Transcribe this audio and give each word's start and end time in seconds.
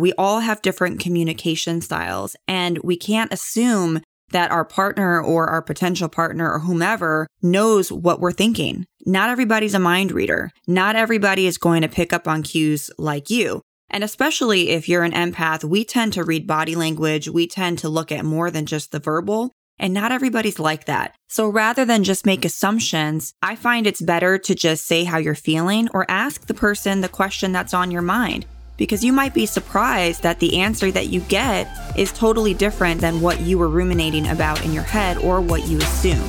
We 0.00 0.12
all 0.14 0.40
have 0.40 0.62
different 0.62 1.00
communication 1.00 1.80
styles, 1.80 2.36
and 2.46 2.78
we 2.84 2.96
can't 2.96 3.32
assume 3.32 4.00
that 4.30 4.50
our 4.50 4.64
partner 4.64 5.20
or 5.20 5.46
our 5.46 5.62
potential 5.62 6.08
partner 6.08 6.52
or 6.52 6.60
whomever 6.60 7.26
knows 7.42 7.90
what 7.90 8.20
we're 8.20 8.32
thinking. 8.32 8.86
Not 9.06 9.30
everybody's 9.30 9.74
a 9.74 9.78
mind 9.78 10.12
reader. 10.12 10.50
Not 10.66 10.96
everybody 10.96 11.46
is 11.46 11.58
going 11.58 11.82
to 11.82 11.88
pick 11.88 12.12
up 12.12 12.28
on 12.28 12.42
cues 12.42 12.90
like 12.98 13.30
you. 13.30 13.62
And 13.90 14.04
especially 14.04 14.70
if 14.70 14.88
you're 14.88 15.02
an 15.02 15.12
empath, 15.12 15.64
we 15.64 15.84
tend 15.84 16.12
to 16.12 16.24
read 16.24 16.46
body 16.46 16.74
language. 16.74 17.28
We 17.28 17.46
tend 17.46 17.78
to 17.78 17.88
look 17.88 18.12
at 18.12 18.24
more 18.24 18.50
than 18.50 18.66
just 18.66 18.92
the 18.92 18.98
verbal. 18.98 19.52
And 19.78 19.94
not 19.94 20.12
everybody's 20.12 20.58
like 20.58 20.84
that. 20.86 21.14
So 21.28 21.48
rather 21.48 21.84
than 21.84 22.04
just 22.04 22.26
make 22.26 22.44
assumptions, 22.44 23.32
I 23.42 23.56
find 23.56 23.86
it's 23.86 24.02
better 24.02 24.36
to 24.36 24.54
just 24.54 24.86
say 24.86 25.04
how 25.04 25.18
you're 25.18 25.34
feeling 25.34 25.88
or 25.94 26.10
ask 26.10 26.46
the 26.46 26.54
person 26.54 27.00
the 27.00 27.08
question 27.08 27.52
that's 27.52 27.72
on 27.72 27.90
your 27.90 28.02
mind. 28.02 28.44
Because 28.78 29.02
you 29.02 29.12
might 29.12 29.34
be 29.34 29.44
surprised 29.44 30.22
that 30.22 30.38
the 30.38 30.60
answer 30.60 30.92
that 30.92 31.08
you 31.08 31.20
get 31.22 31.68
is 31.98 32.12
totally 32.12 32.54
different 32.54 33.00
than 33.00 33.20
what 33.20 33.40
you 33.40 33.58
were 33.58 33.68
ruminating 33.68 34.28
about 34.28 34.64
in 34.64 34.72
your 34.72 34.84
head 34.84 35.18
or 35.18 35.40
what 35.40 35.66
you 35.66 35.78
assumed. 35.78 36.22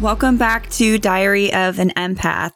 Welcome 0.00 0.36
back 0.36 0.68
to 0.70 0.98
Diary 0.98 1.52
of 1.52 1.78
an 1.78 1.90
Empath. 1.90 2.50